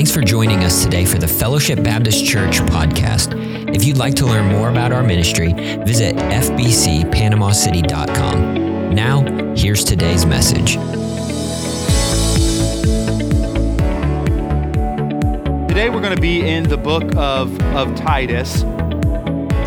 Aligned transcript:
Thanks 0.00 0.14
for 0.14 0.22
joining 0.22 0.64
us 0.64 0.82
today 0.82 1.04
for 1.04 1.18
the 1.18 1.28
Fellowship 1.28 1.82
Baptist 1.82 2.24
Church 2.24 2.60
podcast. 2.60 3.34
If 3.76 3.84
you'd 3.84 3.98
like 3.98 4.14
to 4.14 4.24
learn 4.24 4.46
more 4.46 4.70
about 4.70 4.92
our 4.92 5.02
ministry, 5.02 5.52
visit 5.52 6.16
fbcpanamacity.com. 6.16 8.94
Now, 8.94 9.54
here's 9.54 9.84
today's 9.84 10.24
message. 10.24 10.76
Today 15.68 15.90
we're 15.90 16.00
going 16.00 16.16
to 16.16 16.22
be 16.22 16.48
in 16.48 16.66
the 16.66 16.78
book 16.78 17.14
of, 17.14 17.60
of 17.76 17.94
Titus. 17.94 18.62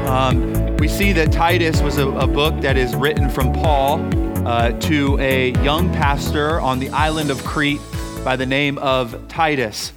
Um, 0.07 0.75
we 0.77 0.87
see 0.87 1.13
that 1.13 1.31
Titus 1.31 1.79
was 1.81 1.99
a, 1.99 2.09
a, 2.09 2.25
book 2.25 2.59
that 2.61 2.75
is 2.75 2.95
written 2.95 3.29
from 3.29 3.53
Paul 3.53 3.99
uh, 4.47 4.71
to 4.79 5.15
a 5.19 5.51
young 5.63 5.93
pastor 5.93 6.59
on 6.59 6.79
the 6.79 6.89
island 6.89 7.29
of 7.29 7.43
Crete 7.43 7.81
by 8.23 8.35
the 8.35 8.47
name 8.47 8.79
of 8.79 9.27
Titus. 9.27 9.93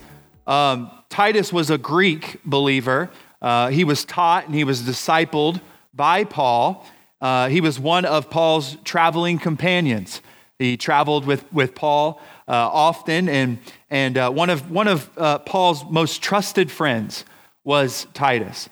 Um, 0.46 0.91
Titus 1.09 1.52
was 1.52 1.70
a 1.70 1.78
Greek 1.78 2.41
believer. 2.45 3.10
Uh, 3.42 3.68
he 3.68 3.84
was 3.84 4.04
taught 4.04 4.46
and 4.46 4.54
he 4.54 4.64
was 4.64 4.82
discipled 4.82 5.60
by 5.95 6.24
Paul. 6.24 6.87
Uh, 7.20 7.48
he 7.48 7.60
was 7.60 7.80
one 7.80 8.04
of 8.04 8.30
Paul's 8.30 8.77
traveling 8.84 9.38
companions. 9.38 10.20
He 10.59 10.77
traveled 10.77 11.27
with, 11.27 11.51
with 11.52 11.74
Paul 11.74 12.20
uh, 12.48 12.52
often, 12.52 13.28
and, 13.28 13.59
and 13.90 14.16
uh, 14.16 14.30
one 14.30 14.48
of, 14.48 14.70
one 14.70 14.88
of 14.88 15.10
uh, 15.18 15.38
Paul's 15.40 15.84
most 15.90 16.23
trusted 16.23 16.70
friends 16.70 17.24
was 17.65 18.06
Titus. 18.15 18.68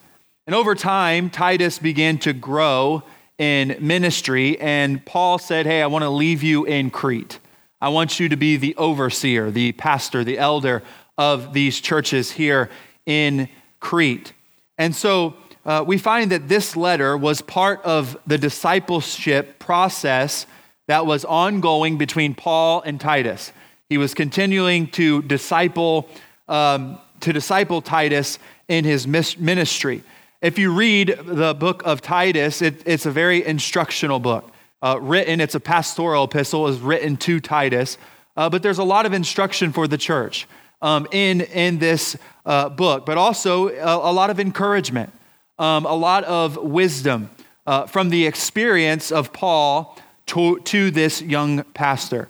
And 0.47 0.55
over 0.55 0.75
time, 0.75 1.29
Titus 1.31 1.79
began 1.79 2.19
to 2.19 2.33
grow 2.33 3.03
in 3.39 3.77
ministry, 3.81 4.59
and 4.61 5.05
Paul 5.05 5.39
said, 5.39 5.67
Hey, 5.67 5.83
I 5.83 5.87
want 5.87 6.05
to 6.05 6.11
leave 6.11 6.43
you 6.43 6.65
in 6.65 6.91
Crete. 6.91 7.39
I 7.81 7.89
want 7.89 8.19
you 8.19 8.29
to 8.29 8.37
be 8.37 8.57
the 8.57 8.75
overseer, 8.77 9.51
the 9.51 9.73
pastor, 9.73 10.25
the 10.25 10.39
elder 10.39 10.83
of 11.17 11.53
these 11.53 11.81
churches 11.81 12.31
here 12.33 12.71
in 13.07 13.49
Crete. 13.81 14.33
And 14.79 14.95
so 14.95 15.35
uh, 15.65 15.85
we 15.87 15.99
find 15.99 16.33
that 16.33 16.49
this 16.49 16.77
letter 16.77 17.17
was 17.17 17.41
part 17.41 17.83
of 17.83 18.17
the 18.27 18.39
discipleship 18.39 19.59
process 19.59 20.47
that 20.89 21.07
was 21.07 21.25
ongoing 21.25 21.97
between 21.97 22.35
Paul 22.35 22.83
and 22.83 23.01
Titus. 23.01 23.53
He 23.89 23.99
was 23.99 24.15
continuing 24.15 24.89
to 24.89 25.23
disciple, 25.23 26.09
um, 26.49 26.99
to 27.21 27.33
disciple 27.33 27.81
Titus 27.81 28.39
in 28.69 28.85
his 28.85 29.07
ministry. 29.07 30.03
If 30.43 30.59
you 30.59 30.75
read 30.75 31.19
the 31.25 31.55
book 31.55 31.83
of 31.87 32.03
Titus, 32.03 32.61
it, 32.61 32.83
it's 32.85 33.07
a 33.07 33.11
very 33.11 33.45
instructional 33.47 34.19
book. 34.19 34.51
Uh, 34.83 34.99
written, 35.01 35.41
it's 35.41 35.55
a 35.55 35.61
pastoral 35.61 36.25
epistle, 36.25 36.69
is 36.69 36.79
written 36.81 37.17
to 37.17 37.41
Titus, 37.41 37.97
uh, 38.37 38.51
but 38.51 38.63
there's 38.63 38.79
a 38.79 38.85
lot 38.85 39.07
of 39.07 39.15
instruction 39.15 39.73
for 39.73 39.89
the 39.89 39.97
church 39.97 40.47
um, 40.85 41.09
in, 41.13 41.41
in 41.41 41.79
this 41.79 42.15
uh, 42.45 42.69
book, 42.69 43.07
but 43.07 43.17
also 43.17 43.69
a, 43.69 44.11
a 44.11 44.13
lot 44.13 44.29
of 44.29 44.39
encouragement, 44.39 45.11
um, 45.59 45.87
a 45.87 45.95
lot 45.95 46.25
of 46.25 46.59
wisdom 46.59 47.31
uh, 47.67 47.87
from 47.87 48.11
the 48.11 48.27
experience 48.27 49.11
of 49.11 49.33
Paul 49.33 49.99
to, 50.27 50.61
to 50.61 50.91
this 50.91 51.23
young 51.23 51.65
pastor. 51.73 52.29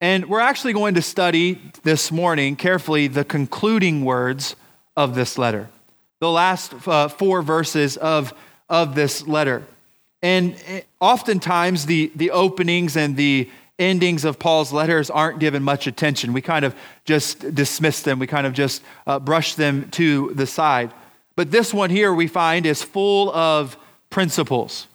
And 0.00 0.28
we're 0.28 0.40
actually 0.40 0.74
going 0.74 0.94
to 0.94 1.02
study 1.02 1.60
this 1.82 2.12
morning 2.12 2.54
carefully 2.54 3.08
the 3.08 3.24
concluding 3.24 4.04
words 4.04 4.54
of 4.96 5.16
this 5.16 5.36
letter, 5.36 5.68
the 6.20 6.30
last 6.30 6.86
uh, 6.86 7.08
four 7.08 7.42
verses 7.42 7.96
of, 7.96 8.32
of 8.68 8.94
this 8.94 9.26
letter. 9.26 9.64
And 10.22 10.54
eh, 10.66 10.82
oftentimes, 11.00 11.86
the, 11.86 12.12
the 12.14 12.30
openings 12.30 12.96
and 12.96 13.16
the 13.16 13.50
endings 13.82 14.24
of 14.24 14.38
Paul's 14.38 14.72
letters 14.72 15.10
aren't 15.10 15.38
given 15.38 15.62
much 15.62 15.86
attention. 15.86 16.32
We 16.32 16.40
kind 16.40 16.64
of 16.64 16.74
just 17.04 17.54
dismiss 17.54 18.02
them, 18.02 18.18
we 18.18 18.26
kind 18.26 18.46
of 18.46 18.52
just 18.52 18.82
uh, 19.06 19.18
brush 19.18 19.54
them 19.54 19.90
to 19.92 20.32
the 20.34 20.46
side. 20.46 20.92
But 21.36 21.50
this 21.50 21.72
one 21.72 21.90
here 21.90 22.12
we 22.12 22.26
find 22.26 22.66
is 22.66 22.82
full 22.82 23.32
of 23.34 23.76
principles. 24.10 24.86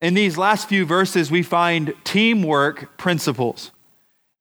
In 0.00 0.14
these 0.14 0.36
last 0.36 0.68
few 0.68 0.84
verses, 0.84 1.30
we 1.30 1.42
find 1.42 1.94
teamwork 2.04 2.96
principles. 2.98 3.72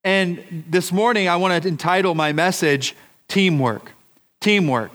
And 0.03 0.65
this 0.69 0.91
morning, 0.91 1.27
I 1.27 1.37
want 1.37 1.63
to 1.63 1.67
entitle 1.67 2.13
my 2.13 2.31
message 2.31 2.95
Teamwork. 3.27 3.91
Teamwork. 4.39 4.91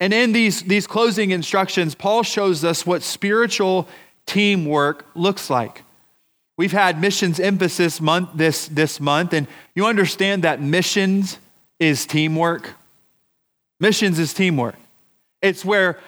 And 0.00 0.14
in 0.14 0.32
these, 0.32 0.62
these 0.62 0.86
closing 0.86 1.30
instructions, 1.30 1.94
Paul 1.94 2.22
shows 2.22 2.64
us 2.64 2.86
what 2.86 3.02
spiritual 3.02 3.88
teamwork 4.26 5.06
looks 5.14 5.50
like. 5.50 5.82
We've 6.56 6.72
had 6.72 7.00
missions 7.00 7.38
emphasis 7.38 8.00
month 8.00 8.30
this, 8.34 8.68
this 8.68 8.98
month, 8.98 9.32
and 9.32 9.46
you 9.74 9.86
understand 9.86 10.44
that 10.44 10.60
missions 10.60 11.38
is 11.78 12.06
teamwork. 12.06 12.74
Missions 13.78 14.18
is 14.18 14.32
teamwork. 14.32 14.76
It's 15.42 15.64
where 15.64 15.98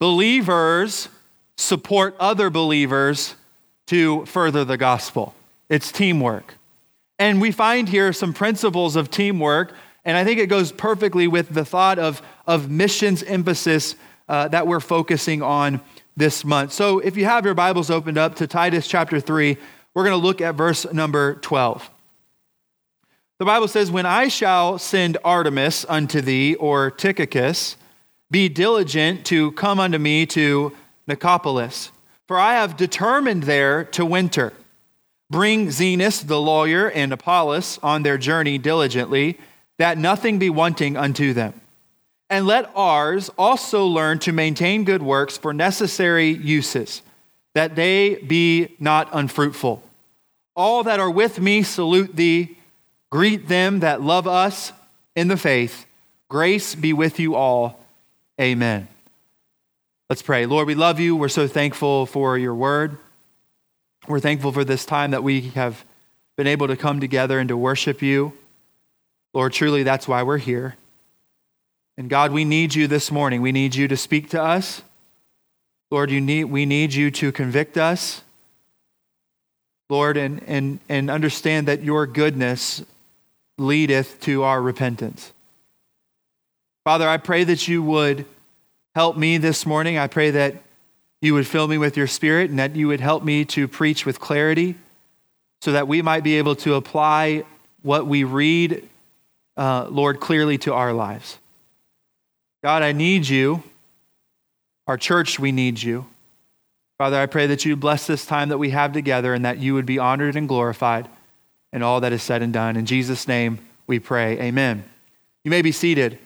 believers 0.00 1.08
support 1.56 2.16
other 2.18 2.50
believers 2.50 3.36
to 3.86 4.26
further 4.26 4.64
the 4.64 4.76
gospel. 4.76 5.34
It's 5.68 5.92
teamwork. 5.92 6.54
And 7.18 7.40
we 7.40 7.52
find 7.52 7.88
here 7.88 8.12
some 8.12 8.32
principles 8.32 8.96
of 8.96 9.10
teamwork, 9.10 9.72
and 10.04 10.16
I 10.16 10.24
think 10.24 10.40
it 10.40 10.48
goes 10.48 10.72
perfectly 10.72 11.28
with 11.28 11.50
the 11.50 11.64
thought 11.64 12.00
of, 12.00 12.20
of 12.46 12.68
missions 12.68 13.22
emphasis 13.22 13.94
uh, 14.28 14.48
that 14.48 14.66
we're 14.66 14.80
focusing 14.80 15.42
on 15.42 15.80
this 16.16 16.44
month. 16.44 16.72
So 16.72 16.98
if 16.98 17.16
you 17.16 17.24
have 17.24 17.44
your 17.44 17.54
Bibles 17.54 17.90
opened 17.90 18.18
up 18.18 18.34
to 18.36 18.46
Titus 18.48 18.88
chapter 18.88 19.20
3, 19.20 19.56
we're 19.94 20.04
going 20.04 20.18
to 20.18 20.26
look 20.26 20.40
at 20.40 20.54
verse 20.54 20.90
number 20.92 21.34
12. 21.36 21.90
The 23.38 23.44
Bible 23.44 23.68
says, 23.68 23.90
When 23.90 24.06
I 24.06 24.28
shall 24.28 24.78
send 24.78 25.18
Artemas 25.24 25.84
unto 25.88 26.20
thee, 26.20 26.54
or 26.54 26.90
Tychicus, 26.90 27.76
be 28.30 28.48
diligent 28.48 29.26
to 29.26 29.52
come 29.52 29.80
unto 29.80 29.98
me 29.98 30.26
to 30.26 30.72
Nicopolis, 31.08 31.90
for 32.26 32.38
I 32.38 32.54
have 32.54 32.76
determined 32.76 33.42
there 33.42 33.84
to 33.84 34.06
winter. 34.06 34.52
Bring 35.28 35.68
Zenas 35.68 36.26
the 36.26 36.40
lawyer 36.40 36.90
and 36.90 37.12
Apollos 37.12 37.78
on 37.82 38.02
their 38.02 38.16
journey 38.16 38.58
diligently, 38.58 39.38
that 39.78 39.98
nothing 39.98 40.38
be 40.38 40.50
wanting 40.50 40.96
unto 40.96 41.32
them. 41.32 41.60
And 42.30 42.46
let 42.46 42.70
ours 42.74 43.30
also 43.36 43.84
learn 43.84 44.18
to 44.20 44.32
maintain 44.32 44.84
good 44.84 45.02
works 45.02 45.36
for 45.36 45.52
necessary 45.52 46.28
uses 46.28 47.02
that 47.54 47.76
they 47.76 48.16
be 48.16 48.74
not 48.78 49.08
unfruitful. 49.12 49.82
All 50.54 50.82
that 50.84 51.00
are 51.00 51.10
with 51.10 51.40
me 51.40 51.62
salute 51.62 52.16
thee. 52.16 52.56
Greet 53.10 53.48
them 53.48 53.80
that 53.80 54.00
love 54.00 54.26
us 54.26 54.72
in 55.14 55.28
the 55.28 55.36
faith. 55.36 55.86
Grace 56.28 56.74
be 56.74 56.92
with 56.92 57.18
you 57.18 57.34
all. 57.34 57.78
Amen. 58.40 58.88
Let's 60.08 60.22
pray. 60.22 60.46
Lord, 60.46 60.66
we 60.66 60.74
love 60.74 60.98
you. 60.98 61.16
We're 61.16 61.28
so 61.28 61.46
thankful 61.46 62.06
for 62.06 62.36
your 62.36 62.54
word. 62.54 62.96
We're 64.08 64.20
thankful 64.20 64.52
for 64.52 64.64
this 64.64 64.84
time 64.84 65.12
that 65.12 65.22
we 65.22 65.42
have 65.50 65.84
been 66.36 66.46
able 66.46 66.68
to 66.68 66.76
come 66.76 67.00
together 67.00 67.38
and 67.38 67.48
to 67.48 67.56
worship 67.56 68.02
you. 68.02 68.32
Lord, 69.32 69.52
truly 69.52 69.82
that's 69.82 70.08
why 70.08 70.22
we're 70.22 70.38
here. 70.38 70.76
And 71.96 72.08
God, 72.08 72.32
we 72.32 72.44
need 72.44 72.74
you 72.74 72.86
this 72.86 73.10
morning. 73.10 73.42
We 73.42 73.52
need 73.52 73.74
you 73.74 73.88
to 73.88 73.96
speak 73.96 74.30
to 74.30 74.42
us. 74.42 74.82
Lord, 75.92 76.10
you 76.10 76.22
need, 76.22 76.44
we 76.44 76.64
need 76.64 76.94
you 76.94 77.10
to 77.10 77.30
convict 77.32 77.76
us, 77.76 78.22
Lord, 79.90 80.16
and, 80.16 80.42
and, 80.46 80.80
and 80.88 81.10
understand 81.10 81.68
that 81.68 81.82
your 81.82 82.06
goodness 82.06 82.82
leadeth 83.58 84.18
to 84.22 84.42
our 84.42 84.62
repentance. 84.62 85.34
Father, 86.84 87.06
I 87.06 87.18
pray 87.18 87.44
that 87.44 87.68
you 87.68 87.82
would 87.82 88.24
help 88.94 89.18
me 89.18 89.36
this 89.36 89.66
morning. 89.66 89.98
I 89.98 90.06
pray 90.06 90.30
that 90.30 90.54
you 91.20 91.34
would 91.34 91.46
fill 91.46 91.68
me 91.68 91.76
with 91.76 91.94
your 91.94 92.06
spirit 92.06 92.48
and 92.48 92.58
that 92.58 92.74
you 92.74 92.88
would 92.88 93.00
help 93.00 93.22
me 93.22 93.44
to 93.44 93.68
preach 93.68 94.06
with 94.06 94.18
clarity 94.18 94.76
so 95.60 95.72
that 95.72 95.88
we 95.88 96.00
might 96.00 96.24
be 96.24 96.38
able 96.38 96.56
to 96.56 96.72
apply 96.72 97.44
what 97.82 98.06
we 98.06 98.24
read, 98.24 98.88
uh, 99.58 99.88
Lord, 99.90 100.20
clearly 100.20 100.56
to 100.56 100.72
our 100.72 100.94
lives. 100.94 101.38
God, 102.64 102.82
I 102.82 102.92
need 102.92 103.28
you. 103.28 103.62
Our 104.86 104.96
church, 104.96 105.38
we 105.38 105.52
need 105.52 105.82
you. 105.82 106.06
Father, 106.98 107.18
I 107.18 107.26
pray 107.26 107.46
that 107.46 107.64
you 107.64 107.76
bless 107.76 108.06
this 108.06 108.26
time 108.26 108.48
that 108.48 108.58
we 108.58 108.70
have 108.70 108.92
together 108.92 109.34
and 109.34 109.44
that 109.44 109.58
you 109.58 109.74
would 109.74 109.86
be 109.86 109.98
honored 109.98 110.36
and 110.36 110.48
glorified 110.48 111.08
in 111.72 111.82
all 111.82 112.00
that 112.00 112.12
is 112.12 112.22
said 112.22 112.42
and 112.42 112.52
done. 112.52 112.76
In 112.76 112.86
Jesus' 112.86 113.26
name 113.26 113.58
we 113.86 113.98
pray. 113.98 114.38
Amen. 114.40 114.84
You 115.44 115.50
may 115.50 115.62
be 115.62 115.72
seated. 115.72 116.18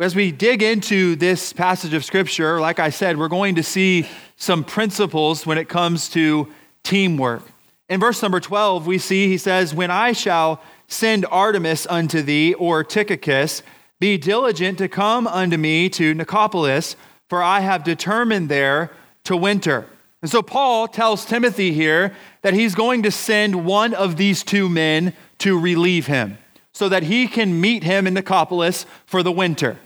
As 0.00 0.14
we 0.14 0.32
dig 0.32 0.62
into 0.62 1.14
this 1.16 1.52
passage 1.52 1.94
of 1.94 2.04
Scripture, 2.04 2.60
like 2.60 2.78
I 2.78 2.90
said, 2.90 3.16
we're 3.18 3.28
going 3.28 3.54
to 3.54 3.62
see 3.62 4.06
some 4.36 4.64
principles 4.64 5.46
when 5.46 5.56
it 5.56 5.68
comes 5.68 6.08
to 6.10 6.48
teamwork. 6.82 7.42
In 7.88 8.00
verse 8.00 8.20
number 8.22 8.40
12, 8.40 8.86
we 8.86 8.98
see 8.98 9.28
he 9.28 9.38
says, 9.38 9.74
When 9.74 9.90
I 9.90 10.12
shall 10.12 10.60
send 10.88 11.24
Artemas 11.26 11.86
unto 11.88 12.22
thee, 12.22 12.54
or 12.54 12.82
Tychicus, 12.82 13.62
be 14.00 14.18
diligent 14.18 14.78
to 14.78 14.88
come 14.88 15.26
unto 15.26 15.56
me 15.56 15.88
to 15.90 16.14
Nicopolis 16.14 16.96
for 17.28 17.42
I 17.42 17.60
have 17.60 17.84
determined 17.84 18.48
there 18.48 18.90
to 19.24 19.36
winter. 19.36 19.86
And 20.22 20.30
so 20.30 20.42
Paul 20.42 20.88
tells 20.88 21.24
Timothy 21.24 21.72
here 21.72 22.14
that 22.42 22.54
he's 22.54 22.74
going 22.74 23.02
to 23.02 23.10
send 23.10 23.66
one 23.66 23.92
of 23.92 24.16
these 24.16 24.42
two 24.42 24.68
men 24.68 25.12
to 25.38 25.58
relieve 25.58 26.06
him. 26.06 26.38
so 26.74 26.88
that 26.88 27.04
he 27.04 27.28
can 27.28 27.60
meet 27.60 27.84
him 27.84 28.06
in 28.06 28.14
Nicopolis 28.14 28.84
for 29.06 29.22
the 29.22 29.32
winter. 29.32 29.78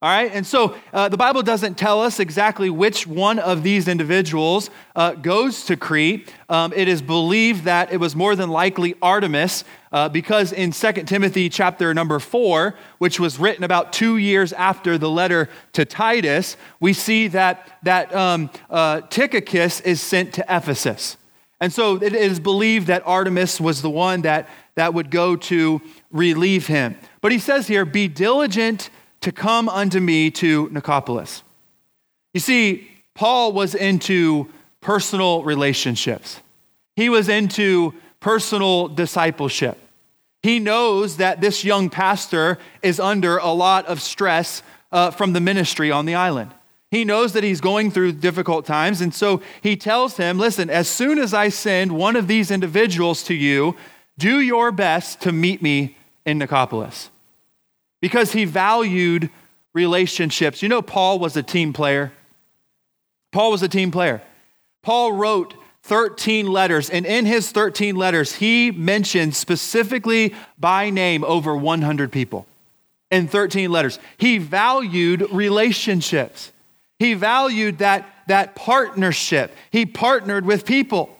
All 0.00 0.08
right, 0.08 0.30
and 0.32 0.46
so 0.46 0.76
uh, 0.92 1.08
the 1.08 1.16
Bible 1.16 1.42
doesn't 1.42 1.76
tell 1.76 2.00
us 2.00 2.20
exactly 2.20 2.70
which 2.70 3.04
one 3.04 3.40
of 3.40 3.64
these 3.64 3.88
individuals 3.88 4.70
uh, 4.94 5.14
goes 5.14 5.64
to 5.64 5.76
Crete. 5.76 6.32
Um, 6.48 6.72
it 6.72 6.86
is 6.86 7.02
believed 7.02 7.64
that 7.64 7.92
it 7.92 7.96
was 7.96 8.14
more 8.14 8.36
than 8.36 8.48
likely 8.48 8.94
Artemas, 9.02 9.64
uh, 9.90 10.08
because 10.08 10.52
in 10.52 10.70
2 10.70 10.92
Timothy 11.02 11.48
chapter 11.48 11.92
number 11.94 12.20
4, 12.20 12.76
which 12.98 13.18
was 13.18 13.40
written 13.40 13.64
about 13.64 13.92
two 13.92 14.18
years 14.18 14.52
after 14.52 14.98
the 14.98 15.10
letter 15.10 15.48
to 15.72 15.84
Titus, 15.84 16.56
we 16.78 16.92
see 16.92 17.26
that, 17.26 17.68
that 17.82 18.14
um, 18.14 18.50
uh, 18.70 19.00
Tychicus 19.00 19.80
is 19.80 20.00
sent 20.00 20.32
to 20.34 20.44
Ephesus. 20.48 21.16
And 21.60 21.72
so 21.72 22.00
it 22.00 22.14
is 22.14 22.38
believed 22.38 22.86
that 22.86 23.04
Artemas 23.04 23.60
was 23.60 23.82
the 23.82 23.90
one 23.90 24.22
that, 24.22 24.48
that 24.76 24.94
would 24.94 25.10
go 25.10 25.34
to 25.34 25.82
relieve 26.12 26.68
him. 26.68 26.96
But 27.20 27.32
he 27.32 27.40
says 27.40 27.66
here, 27.66 27.84
be 27.84 28.06
diligent 28.06 28.90
to 29.20 29.32
come 29.32 29.68
unto 29.68 30.00
me 30.00 30.30
to 30.30 30.68
Nicopolis. 30.68 31.42
You 32.34 32.40
see, 32.40 32.88
Paul 33.14 33.52
was 33.52 33.74
into 33.74 34.48
personal 34.80 35.42
relationships, 35.42 36.40
he 36.96 37.08
was 37.08 37.28
into 37.28 37.94
personal 38.20 38.88
discipleship. 38.88 39.78
He 40.42 40.60
knows 40.60 41.16
that 41.16 41.40
this 41.40 41.64
young 41.64 41.90
pastor 41.90 42.58
is 42.80 43.00
under 43.00 43.38
a 43.38 43.48
lot 43.48 43.86
of 43.86 44.00
stress 44.00 44.62
uh, 44.92 45.10
from 45.10 45.32
the 45.32 45.40
ministry 45.40 45.90
on 45.90 46.06
the 46.06 46.14
island. 46.14 46.54
He 46.92 47.04
knows 47.04 47.32
that 47.32 47.42
he's 47.42 47.60
going 47.60 47.90
through 47.90 48.12
difficult 48.12 48.64
times, 48.64 49.00
and 49.00 49.12
so 49.12 49.42
he 49.62 49.76
tells 49.76 50.16
him, 50.16 50.38
Listen, 50.38 50.70
as 50.70 50.88
soon 50.88 51.18
as 51.18 51.34
I 51.34 51.48
send 51.48 51.92
one 51.92 52.14
of 52.14 52.28
these 52.28 52.50
individuals 52.50 53.24
to 53.24 53.34
you, 53.34 53.76
do 54.16 54.40
your 54.40 54.70
best 54.70 55.20
to 55.22 55.32
meet 55.32 55.60
me 55.60 55.96
in 56.24 56.38
Nicopolis 56.38 57.10
because 58.00 58.32
he 58.32 58.44
valued 58.44 59.30
relationships. 59.74 60.62
You 60.62 60.68
know, 60.68 60.82
Paul 60.82 61.18
was 61.18 61.36
a 61.36 61.42
team 61.42 61.72
player. 61.72 62.12
Paul 63.32 63.50
was 63.50 63.62
a 63.62 63.68
team 63.68 63.90
player. 63.90 64.22
Paul 64.82 65.12
wrote 65.12 65.54
13 65.82 66.46
letters, 66.46 66.90
and 66.90 67.06
in 67.06 67.26
his 67.26 67.50
13 67.50 67.96
letters, 67.96 68.34
he 68.34 68.70
mentioned 68.70 69.34
specifically 69.34 70.34
by 70.58 70.90
name 70.90 71.24
over 71.24 71.56
100 71.56 72.12
people 72.12 72.46
in 73.10 73.26
13 73.26 73.70
letters. 73.70 73.98
He 74.18 74.38
valued 74.38 75.26
relationships, 75.32 76.52
he 76.98 77.14
valued 77.14 77.78
that, 77.78 78.08
that 78.26 78.54
partnership. 78.56 79.54
He 79.70 79.86
partnered 79.86 80.44
with 80.44 80.66
people. 80.66 81.16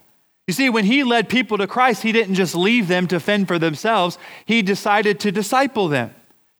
You 0.49 0.55
see, 0.55 0.71
when 0.71 0.85
he 0.85 1.05
led 1.05 1.29
people 1.29 1.59
to 1.59 1.67
Christ, 1.67 2.03
he 2.03 2.11
didn't 2.11 2.35
just 2.35 2.55
leave 2.55 2.89
them 2.89 3.07
to 3.09 3.21
fend 3.21 3.49
for 3.49 3.59
themselves, 3.59 4.19
he 4.45 4.63
decided 4.63 5.21
to 5.21 5.31
disciple 5.31 5.89
them 5.89 6.15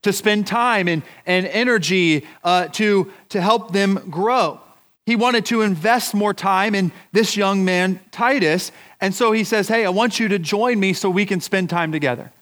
to 0.09 0.13
spend 0.13 0.47
time 0.47 0.89
and, 0.89 1.03
and 1.27 1.47
energy 1.47 2.27
uh, 2.43 2.69
to, 2.69 3.13
to 3.29 3.41
help 3.41 3.73
them 3.73 4.11
grow. 4.11 4.59
He 5.05 5.17
wanted 5.17 5.47
to 5.47 5.61
invest 5.63 6.15
more 6.15 6.35
time 6.35 6.75
in 6.75 6.93
this 7.13 7.37
young 7.37 7.65
man, 7.65 8.01
Titus. 8.11 8.73
And 9.01 9.15
so 9.15 9.33
he 9.33 9.45
says, 9.45 9.69
Hey, 9.69 9.85
I 9.85 9.91
want 9.91 10.19
you 10.19 10.29
to 10.29 10.39
join 10.39 10.81
me 10.81 10.93
so 10.93 11.09
we 11.09 11.27
can 11.27 11.41
spend 11.41 11.71
time 11.71 11.93
together. 11.93 12.33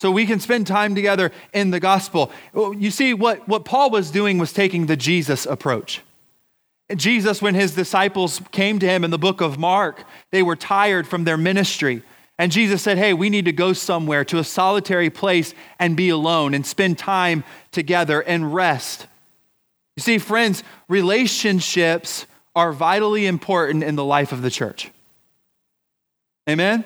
So 0.00 0.10
we 0.10 0.24
can 0.24 0.40
spend 0.40 0.66
time 0.66 0.94
together 0.94 1.30
in 1.52 1.70
the 1.70 1.80
gospel. 1.80 2.30
You 2.54 2.90
see, 2.90 3.12
what, 3.12 3.46
what 3.46 3.64
Paul 3.64 3.90
was 3.90 4.10
doing 4.10 4.38
was 4.38 4.52
taking 4.52 4.86
the 4.86 4.96
Jesus 4.96 5.46
approach. 5.46 6.02
Jesus, 6.96 7.42
when 7.42 7.54
his 7.54 7.74
disciples 7.74 8.40
came 8.50 8.78
to 8.78 8.86
him 8.86 9.04
in 9.04 9.10
the 9.10 9.18
book 9.18 9.40
of 9.40 9.58
Mark, 9.58 10.04
they 10.30 10.42
were 10.42 10.56
tired 10.56 11.06
from 11.06 11.24
their 11.24 11.36
ministry. 11.36 12.02
And 12.40 12.50
Jesus 12.50 12.80
said, 12.80 12.96
Hey, 12.96 13.12
we 13.12 13.28
need 13.28 13.44
to 13.44 13.52
go 13.52 13.74
somewhere 13.74 14.24
to 14.24 14.38
a 14.38 14.44
solitary 14.44 15.10
place 15.10 15.52
and 15.78 15.94
be 15.94 16.08
alone 16.08 16.54
and 16.54 16.64
spend 16.64 16.96
time 16.96 17.44
together 17.70 18.22
and 18.22 18.54
rest. 18.54 19.06
You 19.96 20.02
see, 20.02 20.16
friends, 20.16 20.64
relationships 20.88 22.24
are 22.56 22.72
vitally 22.72 23.26
important 23.26 23.84
in 23.84 23.94
the 23.94 24.06
life 24.06 24.32
of 24.32 24.40
the 24.40 24.50
church. 24.50 24.90
Amen? 26.48 26.82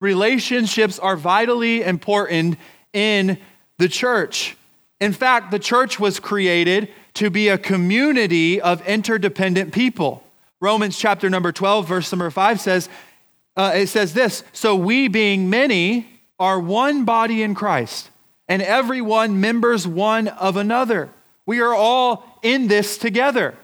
Relationships 0.00 1.00
are 1.00 1.16
vitally 1.16 1.82
important 1.82 2.56
in 2.92 3.38
the 3.78 3.88
church. 3.88 4.56
In 5.00 5.12
fact, 5.12 5.50
the 5.50 5.58
church 5.58 5.98
was 5.98 6.20
created 6.20 6.90
to 7.14 7.28
be 7.28 7.48
a 7.48 7.58
community 7.58 8.60
of 8.60 8.86
interdependent 8.86 9.74
people. 9.74 10.22
Romans 10.60 10.96
chapter 10.96 11.28
number 11.28 11.50
12, 11.50 11.88
verse 11.88 12.12
number 12.12 12.30
5 12.30 12.60
says, 12.60 12.88
uh, 13.56 13.72
it 13.74 13.88
says 13.88 14.14
this 14.14 14.42
So 14.52 14.74
we, 14.74 15.08
being 15.08 15.50
many, 15.50 16.08
are 16.38 16.58
one 16.58 17.04
body 17.04 17.42
in 17.42 17.54
Christ, 17.54 18.10
and 18.48 18.62
everyone 18.62 19.40
members 19.40 19.86
one 19.86 20.28
of 20.28 20.56
another. 20.56 21.10
We 21.46 21.60
are 21.60 21.74
all 21.74 22.38
in 22.42 22.68
this 22.68 22.98
together. 22.98 23.54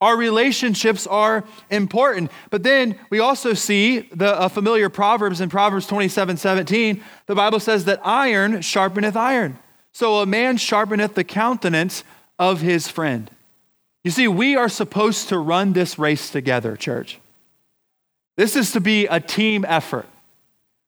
Our 0.00 0.16
relationships 0.16 1.06
are 1.08 1.44
important. 1.70 2.30
But 2.50 2.62
then 2.62 2.98
we 3.10 3.18
also 3.18 3.54
see 3.54 4.00
the 4.00 4.38
uh, 4.38 4.48
familiar 4.48 4.88
Proverbs 4.88 5.40
in 5.40 5.48
Proverbs 5.48 5.86
27 5.86 6.36
17. 6.36 7.02
The 7.26 7.34
Bible 7.34 7.58
says 7.58 7.84
that 7.86 8.00
iron 8.04 8.58
sharpeneth 8.58 9.16
iron. 9.16 9.58
So 9.92 10.18
a 10.18 10.26
man 10.26 10.56
sharpeneth 10.56 11.14
the 11.14 11.24
countenance 11.24 12.04
of 12.38 12.60
his 12.60 12.86
friend. 12.86 13.30
You 14.04 14.12
see, 14.12 14.28
we 14.28 14.54
are 14.54 14.68
supposed 14.68 15.28
to 15.30 15.38
run 15.38 15.72
this 15.72 15.98
race 15.98 16.30
together, 16.30 16.76
church. 16.76 17.18
This 18.38 18.54
is 18.54 18.70
to 18.72 18.80
be 18.80 19.06
a 19.06 19.18
team 19.18 19.64
effort. 19.66 20.06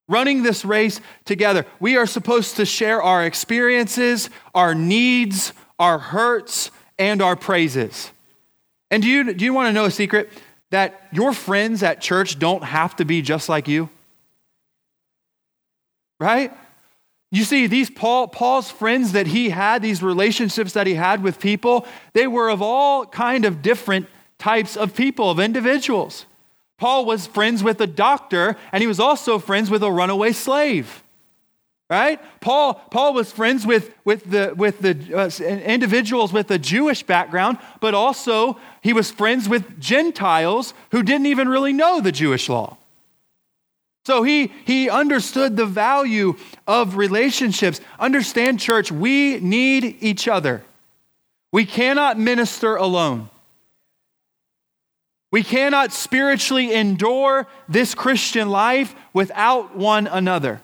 Running 0.09 0.45
this 0.45 0.65
race 0.65 1.01
together. 1.25 1.67
We 1.81 1.97
are 1.97 2.07
supposed 2.07 2.57
to 2.57 2.65
share 2.65 3.03
our 3.03 3.27
experiences, 3.27 4.31
our 4.55 4.73
needs, 4.73 5.53
our 5.77 5.99
hurts, 5.99 6.71
and 6.97 7.21
our 7.21 7.35
praises. 7.35 8.13
And 8.89 9.03
do 9.03 9.09
you, 9.09 9.35
do 9.35 9.45
you 9.45 9.53
want 9.53 9.67
to 9.69 9.73
know 9.73 9.85
a 9.85 9.91
secret? 9.91 10.31
That 10.71 11.09
your 11.11 11.33
friends 11.33 11.83
at 11.83 12.01
church 12.01 12.39
don't 12.39 12.63
have 12.63 12.95
to 12.97 13.05
be 13.05 13.21
just 13.21 13.49
like 13.49 13.67
you? 13.67 13.91
Right? 16.21 16.53
You 17.33 17.43
see, 17.43 17.67
these 17.67 17.91
Paul, 17.91 18.29
Paul's 18.29 18.71
friends 18.71 19.11
that 19.13 19.27
he 19.27 19.51
had, 19.51 19.83
these 19.83 20.05
relationships 20.05 20.75
that 20.75 20.87
he 20.87 20.95
had 20.95 21.21
with 21.21 21.41
people, 21.41 21.85
they 22.13 22.29
were 22.29 22.49
of 22.49 22.63
all 22.63 23.07
kind 23.07 23.45
of 23.45 23.61
different 23.61 24.07
types 24.39 24.77
of 24.77 24.95
people, 24.95 25.33
of 25.33 25.41
individuals. 25.41 26.27
Paul 26.81 27.05
was 27.05 27.27
friends 27.27 27.63
with 27.63 27.79
a 27.83 27.87
doctor, 27.87 28.57
and 28.73 28.81
he 28.81 28.87
was 28.87 28.99
also 28.99 29.39
friends 29.39 29.71
with 29.71 29.83
a 29.83 29.93
runaway 29.93 30.33
slave. 30.33 31.05
Right? 31.91 32.19
Paul, 32.41 32.75
Paul 32.75 33.13
was 33.13 33.31
friends 33.31 33.67
with, 33.67 33.93
with 34.05 34.31
the, 34.31 34.55
with 34.57 34.79
the 34.79 34.97
uh, 35.15 35.45
individuals 35.45 36.33
with 36.33 36.51
a 36.51 36.59
Jewish 36.59 37.03
background, 37.03 37.59
but 37.81 37.95
also 37.95 38.57
he 38.81 38.95
was 38.95 39.11
friends 39.11 39.47
with 39.47 39.79
Gentiles 39.79 40.73
who 40.93 41.03
didn't 41.03 41.27
even 41.27 41.49
really 41.49 41.75
know 41.75 42.01
the 42.01 42.13
Jewish 42.13 42.49
law. 42.49 42.79
So 44.07 44.23
he, 44.23 44.51
he 44.65 44.89
understood 44.89 45.57
the 45.57 45.67
value 45.67 46.37
of 46.67 46.97
relationships. 46.97 47.81
Understand, 47.99 48.59
church, 48.59 48.91
we 48.91 49.39
need 49.41 49.97
each 50.01 50.29
other. 50.29 50.65
We 51.53 51.67
cannot 51.67 52.19
minister 52.19 52.77
alone. 52.77 53.29
We 55.31 55.45
cannot 55.45 55.93
spiritually 55.93 56.75
endure 56.75 57.47
this 57.69 57.95
Christian 57.95 58.49
life 58.49 58.95
without 59.13 59.77
one 59.77 60.07
another. 60.07 60.61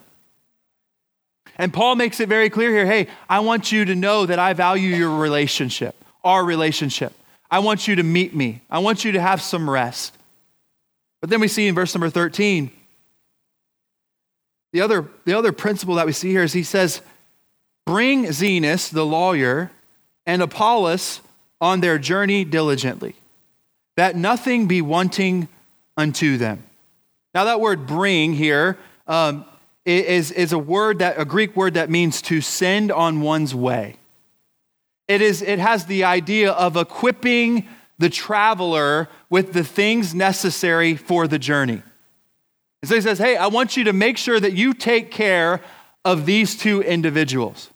And 1.57 1.73
Paul 1.73 1.95
makes 1.95 2.21
it 2.21 2.29
very 2.29 2.51
clear 2.51 2.71
here 2.71 2.87
hey, 2.87 3.09
I 3.29 3.41
want 3.41 3.71
you 3.73 3.85
to 3.85 3.95
know 3.95 4.27
that 4.27 4.39
I 4.39 4.53
value 4.53 4.95
your 4.95 5.17
relationship, 5.17 5.95
our 6.25 6.45
relationship. 6.45 7.13
I 7.49 7.61
want 7.61 7.87
you 7.87 7.97
to 7.97 8.03
meet 8.03 8.35
me, 8.35 8.63
I 8.69 8.81
want 8.81 9.05
you 9.05 9.13
to 9.13 9.21
have 9.21 9.41
some 9.41 9.71
rest. 9.71 10.13
But 11.21 11.31
then 11.31 11.41
we 11.41 11.49
see 11.49 11.67
in 11.67 11.75
verse 11.75 11.95
number 11.95 12.11
13, 12.11 12.71
the 14.73 14.81
other, 14.81 15.09
the 15.25 15.33
other 15.33 15.53
principle 15.53 15.95
that 15.95 16.07
we 16.07 16.13
see 16.13 16.31
here 16.31 16.43
is 16.43 16.53
he 16.53 16.63
says, 16.63 17.01
Bring 17.87 18.25
Zenas, 18.27 18.91
the 18.91 19.07
lawyer, 19.07 19.71
and 20.27 20.43
Apollos 20.43 21.21
on 21.61 21.81
their 21.81 21.99
journey 21.99 22.45
diligently 22.45 23.15
that 23.97 24.17
nothing 24.17 24.67
be 24.67 24.83
wanting 24.83 25.49
unto 25.97 26.37
them. 26.37 26.65
Now, 27.35 27.45
that 27.45 27.61
word 27.61 27.87
bring 27.87 28.33
here 28.33 28.79
um, 29.07 29.45
is 29.85 30.31
is, 30.31 30.53
a 30.53 30.59
word 30.59 31.01
that, 31.01 31.19
a 31.19 31.25
Greek 31.25 31.55
word 31.57 31.75
that 31.75 31.91
means 31.91 32.23
to 32.23 32.41
send 32.41 32.91
on 32.91 33.21
one's 33.21 33.55
way. 33.55 33.97
It, 35.09 35.21
is, 35.21 35.43
it 35.43 35.59
has 35.59 35.87
the 35.87 36.05
idea 36.05 36.51
of 36.53 36.77
equipping 36.77 37.69
the 37.99 38.11
traveler 38.11 39.09
with 39.31 39.53
the 39.53 39.65
things 39.65 40.15
necessary 40.15 40.97
for 40.97 41.29
the 41.29 41.39
journey. 41.39 41.83
And 42.83 42.89
so 42.89 42.95
he 42.95 43.01
says, 43.01 43.19
Hey, 43.19 43.37
I 43.37 43.47
want 43.47 43.77
you 43.77 43.85
to 43.85 43.93
make 43.93 44.19
sure 44.19 44.39
that 44.41 44.53
you 44.53 44.75
take 44.75 45.11
care 45.11 45.63
of 46.05 46.27
these 46.27 46.57
two 46.57 46.83
individuals. 46.83 47.71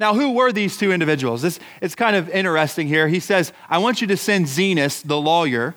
Now, 0.00 0.14
who 0.14 0.32
were 0.32 0.50
these 0.50 0.76
two 0.76 0.92
individuals? 0.92 1.42
This, 1.42 1.60
it's 1.80 1.94
kind 1.94 2.16
of 2.16 2.28
interesting 2.30 2.88
here. 2.88 3.06
He 3.06 3.20
says, 3.20 3.52
I 3.68 3.78
want 3.78 4.00
you 4.00 4.08
to 4.08 4.16
send 4.16 4.46
Zenas, 4.46 5.02
the 5.06 5.20
lawyer, 5.20 5.74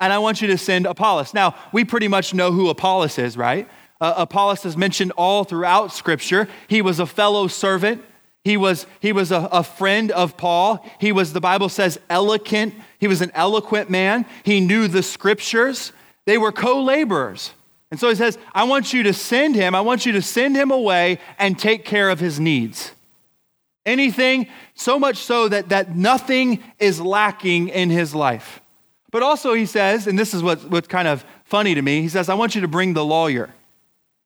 and 0.00 0.12
I 0.12 0.18
want 0.18 0.40
you 0.40 0.48
to 0.48 0.58
send 0.58 0.86
Apollos. 0.86 1.34
Now, 1.34 1.56
we 1.72 1.84
pretty 1.84 2.06
much 2.06 2.32
know 2.32 2.52
who 2.52 2.68
Apollos 2.68 3.18
is, 3.18 3.36
right? 3.36 3.68
Uh, 4.00 4.14
Apollos 4.16 4.64
is 4.64 4.76
mentioned 4.76 5.12
all 5.16 5.42
throughout 5.42 5.92
Scripture. 5.92 6.48
He 6.68 6.82
was 6.82 7.00
a 7.00 7.06
fellow 7.06 7.48
servant. 7.48 8.04
He 8.44 8.56
was, 8.56 8.86
he 9.00 9.12
was 9.12 9.32
a, 9.32 9.48
a 9.50 9.64
friend 9.64 10.12
of 10.12 10.36
Paul. 10.36 10.84
He 11.00 11.10
was, 11.10 11.32
the 11.32 11.40
Bible 11.40 11.68
says, 11.68 11.98
eloquent. 12.08 12.74
He 13.00 13.08
was 13.08 13.20
an 13.20 13.32
eloquent 13.34 13.90
man. 13.90 14.24
He 14.44 14.60
knew 14.60 14.86
the 14.86 15.02
Scriptures. 15.02 15.92
They 16.26 16.38
were 16.38 16.52
co 16.52 16.80
laborers. 16.80 17.52
And 17.90 17.98
so 17.98 18.08
he 18.08 18.14
says, 18.14 18.38
I 18.54 18.64
want 18.64 18.92
you 18.92 19.02
to 19.04 19.12
send 19.12 19.56
him, 19.56 19.74
I 19.74 19.80
want 19.80 20.06
you 20.06 20.12
to 20.12 20.22
send 20.22 20.54
him 20.54 20.70
away 20.70 21.18
and 21.38 21.58
take 21.58 21.84
care 21.84 22.10
of 22.10 22.20
his 22.20 22.38
needs. 22.38 22.92
Anything, 23.88 24.48
so 24.74 24.98
much 24.98 25.16
so 25.16 25.48
that, 25.48 25.70
that 25.70 25.96
nothing 25.96 26.62
is 26.78 27.00
lacking 27.00 27.68
in 27.68 27.88
his 27.88 28.14
life. 28.14 28.60
But 29.10 29.22
also, 29.22 29.54
he 29.54 29.64
says, 29.64 30.06
and 30.06 30.18
this 30.18 30.34
is 30.34 30.42
what, 30.42 30.62
what's 30.70 30.88
kind 30.88 31.08
of 31.08 31.24
funny 31.44 31.74
to 31.74 31.80
me, 31.80 32.02
he 32.02 32.08
says, 32.10 32.28
I 32.28 32.34
want 32.34 32.54
you 32.54 32.60
to 32.60 32.68
bring 32.68 32.92
the 32.92 33.04
lawyer. 33.04 33.48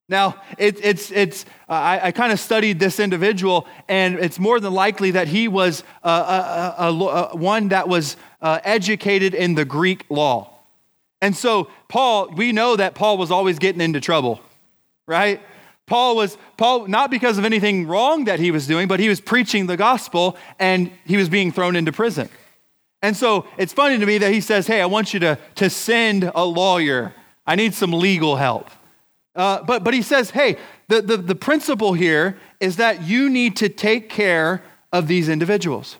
Now, 0.08 0.42
it, 0.58 0.84
it's, 0.84 1.12
it's, 1.12 1.44
uh, 1.68 1.72
I, 1.74 2.06
I 2.08 2.12
kind 2.12 2.32
of 2.32 2.40
studied 2.40 2.80
this 2.80 2.98
individual, 2.98 3.68
and 3.88 4.18
it's 4.18 4.40
more 4.40 4.58
than 4.58 4.74
likely 4.74 5.12
that 5.12 5.28
he 5.28 5.46
was 5.46 5.84
uh, 6.02 6.74
a, 6.78 6.82
a, 6.82 6.88
a, 6.88 7.36
one 7.36 7.68
that 7.68 7.88
was 7.88 8.16
uh, 8.40 8.58
educated 8.64 9.32
in 9.32 9.54
the 9.54 9.64
Greek 9.64 10.04
law. 10.10 10.50
And 11.20 11.36
so, 11.36 11.70
Paul, 11.88 12.30
we 12.30 12.50
know 12.50 12.74
that 12.74 12.96
Paul 12.96 13.16
was 13.16 13.30
always 13.30 13.60
getting 13.60 13.80
into 13.80 14.00
trouble, 14.00 14.40
right? 15.06 15.40
Paul 15.92 16.16
was, 16.16 16.38
Paul, 16.56 16.88
not 16.88 17.10
because 17.10 17.36
of 17.36 17.44
anything 17.44 17.86
wrong 17.86 18.24
that 18.24 18.40
he 18.40 18.50
was 18.50 18.66
doing, 18.66 18.88
but 18.88 18.98
he 18.98 19.10
was 19.10 19.20
preaching 19.20 19.66
the 19.66 19.76
gospel 19.76 20.38
and 20.58 20.90
he 21.04 21.18
was 21.18 21.28
being 21.28 21.52
thrown 21.52 21.76
into 21.76 21.92
prison. 21.92 22.30
And 23.02 23.14
so 23.14 23.44
it's 23.58 23.74
funny 23.74 23.98
to 23.98 24.06
me 24.06 24.16
that 24.16 24.32
he 24.32 24.40
says, 24.40 24.66
Hey, 24.66 24.80
I 24.80 24.86
want 24.86 25.12
you 25.12 25.20
to, 25.20 25.38
to 25.56 25.68
send 25.68 26.32
a 26.34 26.46
lawyer. 26.46 27.12
I 27.46 27.56
need 27.56 27.74
some 27.74 27.92
legal 27.92 28.36
help. 28.36 28.70
Uh, 29.36 29.64
but, 29.64 29.84
but 29.84 29.92
he 29.92 30.00
says, 30.00 30.30
Hey, 30.30 30.56
the, 30.88 31.02
the, 31.02 31.18
the 31.18 31.34
principle 31.34 31.92
here 31.92 32.38
is 32.58 32.76
that 32.76 33.02
you 33.02 33.28
need 33.28 33.56
to 33.56 33.68
take 33.68 34.08
care 34.08 34.62
of 34.94 35.08
these 35.08 35.28
individuals. 35.28 35.98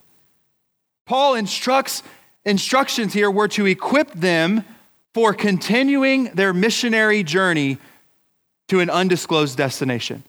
Paul 1.04 1.34
instructs, 1.34 2.02
instructions 2.46 3.12
here 3.12 3.30
were 3.30 3.48
to 3.48 3.66
equip 3.66 4.10
them 4.12 4.64
for 5.12 5.34
continuing 5.34 6.32
their 6.32 6.54
missionary 6.54 7.22
journey 7.22 7.76
to 8.72 8.80
an 8.80 8.88
undisclosed 8.88 9.54
destination. 9.58 10.22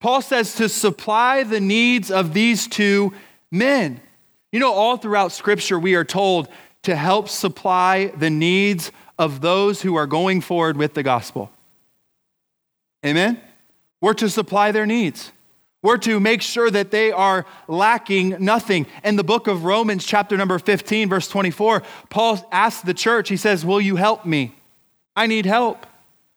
Paul 0.00 0.22
says 0.22 0.54
to 0.54 0.70
supply 0.70 1.42
the 1.42 1.60
needs 1.60 2.10
of 2.10 2.32
these 2.32 2.66
two 2.66 3.12
men. 3.50 4.00
You 4.52 4.58
know, 4.58 4.72
all 4.72 4.96
throughout 4.96 5.32
Scripture, 5.32 5.78
we 5.78 5.94
are 5.94 6.02
told 6.02 6.48
to 6.84 6.96
help 6.96 7.28
supply 7.28 8.06
the 8.06 8.30
needs 8.30 8.90
of 9.18 9.42
those 9.42 9.82
who 9.82 9.96
are 9.96 10.06
going 10.06 10.40
forward 10.40 10.78
with 10.78 10.94
the 10.94 11.02
gospel. 11.02 11.50
Amen? 13.04 13.38
We're 14.00 14.14
to 14.14 14.30
supply 14.30 14.72
their 14.72 14.86
needs. 14.86 15.30
We're 15.82 15.98
to 15.98 16.20
make 16.20 16.40
sure 16.40 16.70
that 16.70 16.90
they 16.90 17.12
are 17.12 17.44
lacking 17.68 18.36
nothing. 18.40 18.86
In 19.04 19.16
the 19.16 19.24
book 19.24 19.46
of 19.46 19.64
Romans, 19.64 20.06
chapter 20.06 20.38
number 20.38 20.58
15, 20.58 21.10
verse 21.10 21.28
24, 21.28 21.82
Paul 22.08 22.48
asks 22.50 22.80
the 22.80 22.94
church, 22.94 23.28
he 23.28 23.36
says, 23.36 23.62
Will 23.62 23.80
you 23.82 23.96
help 23.96 24.24
me? 24.24 24.54
I 25.14 25.26
need 25.26 25.44
help. 25.44 25.86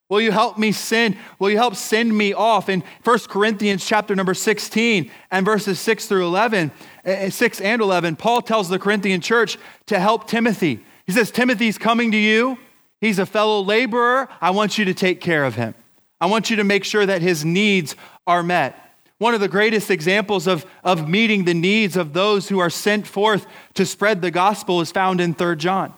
Will 0.07 0.21
you 0.21 0.31
help 0.31 0.57
me 0.57 0.71
send? 0.71 1.17
Will 1.39 1.49
you 1.49 1.57
help 1.57 1.75
send 1.75 2.15
me 2.15 2.31
off? 2.31 2.69
In 2.69 2.83
1 3.03 3.19
Corinthians 3.27 3.85
chapter 3.85 4.15
number 4.15 4.35
16 4.35 5.09
and 5.31 5.45
verses 5.45 5.79
6 5.79 6.05
through 6.05 6.25
11, 6.27 6.71
eh, 7.03 7.11
eh, 7.11 7.29
6 7.29 7.61
and 7.61 7.81
11, 7.81 8.15
Paul 8.15 8.41
tells 8.41 8.69
the 8.69 8.77
Corinthian 8.77 9.19
church 9.19 9.57
to 9.87 9.99
help 9.99 10.27
Timothy. 10.27 10.85
He 11.07 11.11
says, 11.11 11.31
Timothy's 11.31 11.79
coming 11.79 12.11
to 12.11 12.17
you. 12.17 12.59
He's 13.01 13.17
a 13.17 13.25
fellow 13.25 13.61
laborer. 13.61 14.29
I 14.41 14.51
want 14.51 14.77
you 14.77 14.85
to 14.85 14.93
take 14.93 15.21
care 15.21 15.43
of 15.43 15.55
him. 15.55 15.73
I 16.21 16.27
want 16.27 16.49
you 16.49 16.55
to 16.57 16.63
make 16.63 16.83
sure 16.83 17.05
that 17.05 17.21
his 17.21 17.43
needs 17.43 17.95
are 18.27 18.43
met. 18.43 18.79
One 19.17 19.33
of 19.33 19.39
the 19.39 19.47
greatest 19.47 19.89
examples 19.89 20.45
of, 20.45 20.65
of 20.83 21.09
meeting 21.09 21.45
the 21.45 21.53
needs 21.53 21.97
of 21.97 22.13
those 22.13 22.49
who 22.49 22.59
are 22.59 22.69
sent 22.69 23.07
forth 23.07 23.47
to 23.73 23.85
spread 23.85 24.21
the 24.21 24.31
gospel 24.31 24.81
is 24.81 24.91
found 24.91 25.19
in 25.19 25.33
3 25.33 25.55
John. 25.55 25.93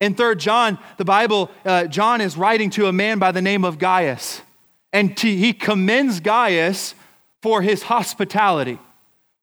In 0.00 0.14
3 0.14 0.36
John, 0.36 0.78
the 0.96 1.04
Bible, 1.04 1.50
uh, 1.64 1.86
John 1.86 2.20
is 2.20 2.36
writing 2.36 2.70
to 2.70 2.86
a 2.86 2.92
man 2.92 3.18
by 3.18 3.32
the 3.32 3.42
name 3.42 3.64
of 3.64 3.78
Gaius. 3.78 4.42
And 4.92 5.18
he 5.18 5.52
commends 5.52 6.20
Gaius 6.20 6.94
for 7.42 7.62
his 7.62 7.82
hospitality, 7.84 8.78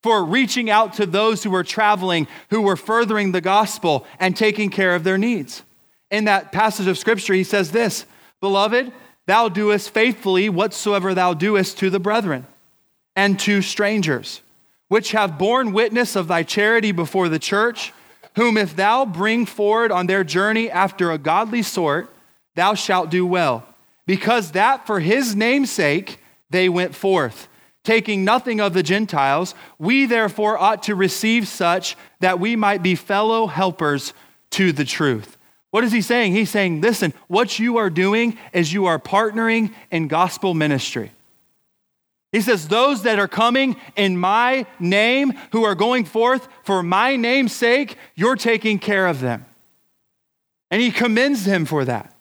for 0.02 0.24
reaching 0.24 0.70
out 0.70 0.94
to 0.94 1.06
those 1.06 1.44
who 1.44 1.50
were 1.50 1.64
traveling, 1.64 2.28
who 2.50 2.62
were 2.62 2.76
furthering 2.76 3.32
the 3.32 3.42
gospel 3.42 4.06
and 4.20 4.36
taking 4.36 4.70
care 4.70 4.96
of 4.96 5.04
their 5.04 5.18
needs. 5.18 5.64
In 6.10 6.26
that 6.26 6.52
passage 6.52 6.88
of 6.88 6.98
scripture, 6.98 7.34
he 7.34 7.44
says 7.44 7.72
this 7.72 8.06
Beloved, 8.42 8.92
thou 9.28 9.50
doest 9.50 9.90
faithfully 9.90 10.50
whatsoever 10.50 11.14
thou 11.14 11.34
doest 11.34 11.78
to 11.80 11.90
the 11.90 12.00
brethren 12.00 12.46
and 13.16 13.40
to 13.42 13.62
strangers, 13.62 14.42
which 14.88 15.12
have 15.12 15.38
borne 15.38 15.74
witness 15.74 16.16
of 16.16 16.28
thy 16.28 16.44
charity 16.44 16.92
before 16.92 17.30
the 17.30 17.40
church 17.40 17.94
whom 18.36 18.58
if 18.58 18.76
thou 18.76 19.06
bring 19.06 19.46
forward 19.46 19.92
on 19.92 20.08
their 20.08 20.24
journey 20.24 20.70
after 20.70 21.12
a 21.12 21.18
godly 21.18 21.62
sort, 21.62 22.10
thou 22.56 22.74
shalt 22.74 23.10
do 23.10 23.26
well, 23.26 23.66
because 24.06 24.52
that 24.52 24.86
for 24.86 25.00
his 25.00 25.36
name's 25.36 25.72
sake 25.72 26.20
they 26.50 26.70
went 26.70 26.96
forth. 26.96 27.48
Taking 27.84 28.26
nothing 28.26 28.60
of 28.60 28.74
the 28.74 28.82
Gentiles, 28.82 29.54
we 29.78 30.06
therefore 30.06 30.58
ought 30.58 30.84
to 30.84 30.96
receive 30.96 31.48
such 31.48 31.96
that 32.20 32.40
we 32.40 32.56
might 32.56 32.82
be 32.82 32.96
fellow 32.96 33.46
helpers 33.48 34.14
to 34.52 34.72
the 34.72 34.86
truth. 34.86 35.38
What 35.70 35.84
is 35.84 35.92
he 35.92 36.02
saying? 36.02 36.32
He's 36.32 36.50
saying, 36.50 36.82
listen, 36.82 37.14
what 37.28 37.60
you 37.60 37.78
are 37.78 37.90
doing 37.90 38.38
is 38.54 38.74
you 38.74 38.86
are 38.86 38.98
partnering 38.98 39.74
in 39.92 40.08
gospel 40.08 40.54
ministry. 40.54 41.12
He 42.36 42.42
says, 42.42 42.68
Those 42.68 43.04
that 43.04 43.18
are 43.18 43.30
coming 43.30 43.78
in 43.96 44.18
my 44.18 44.66
name, 44.78 45.32
who 45.54 45.64
are 45.64 45.74
going 45.74 46.04
forth 46.04 46.50
for 46.66 46.84
my 46.84 47.16
name's 47.16 47.54
sake, 47.54 47.96
you're 48.14 48.36
taking 48.36 48.78
care 48.78 49.08
of 49.08 49.22
them. 49.22 49.46
And 50.70 50.82
he 50.82 50.92
commends 50.92 51.46
him 51.46 51.64
for 51.64 51.86
that. 51.86 52.14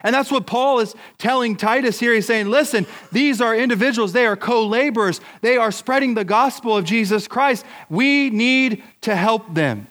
And 0.00 0.12
that's 0.12 0.32
what 0.32 0.48
Paul 0.48 0.80
is 0.80 0.92
telling 1.18 1.54
Titus 1.54 2.00
here. 2.00 2.12
He's 2.14 2.26
saying, 2.26 2.48
listen, 2.48 2.84
these 3.12 3.40
are 3.40 3.54
individuals, 3.54 4.12
they 4.12 4.26
are 4.26 4.36
co 4.36 4.66
laborers, 4.66 5.20
they 5.40 5.56
are 5.56 5.70
spreading 5.70 6.14
the 6.14 6.24
gospel 6.24 6.76
of 6.76 6.84
Jesus 6.84 7.28
Christ. 7.28 7.64
We 7.88 8.30
need 8.30 8.82
to 9.02 9.14
help 9.14 9.54
them. 9.54 9.86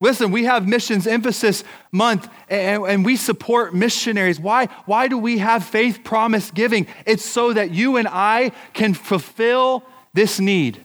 Listen, 0.00 0.30
we 0.30 0.44
have 0.44 0.68
missions 0.68 1.06
emphasis 1.06 1.64
month 1.90 2.28
and, 2.48 2.84
and, 2.84 3.04
we 3.04 3.16
support 3.16 3.74
missionaries. 3.74 4.38
Why? 4.38 4.66
Why 4.86 5.08
do 5.08 5.18
we 5.18 5.38
have 5.38 5.64
faith 5.64 6.04
promise 6.04 6.52
giving? 6.52 6.86
It's 7.04 7.24
so 7.24 7.52
that 7.52 7.72
you 7.72 7.96
and 7.96 8.06
I 8.08 8.52
can 8.74 8.94
fulfill 8.94 9.82
this 10.14 10.38
need 10.38 10.84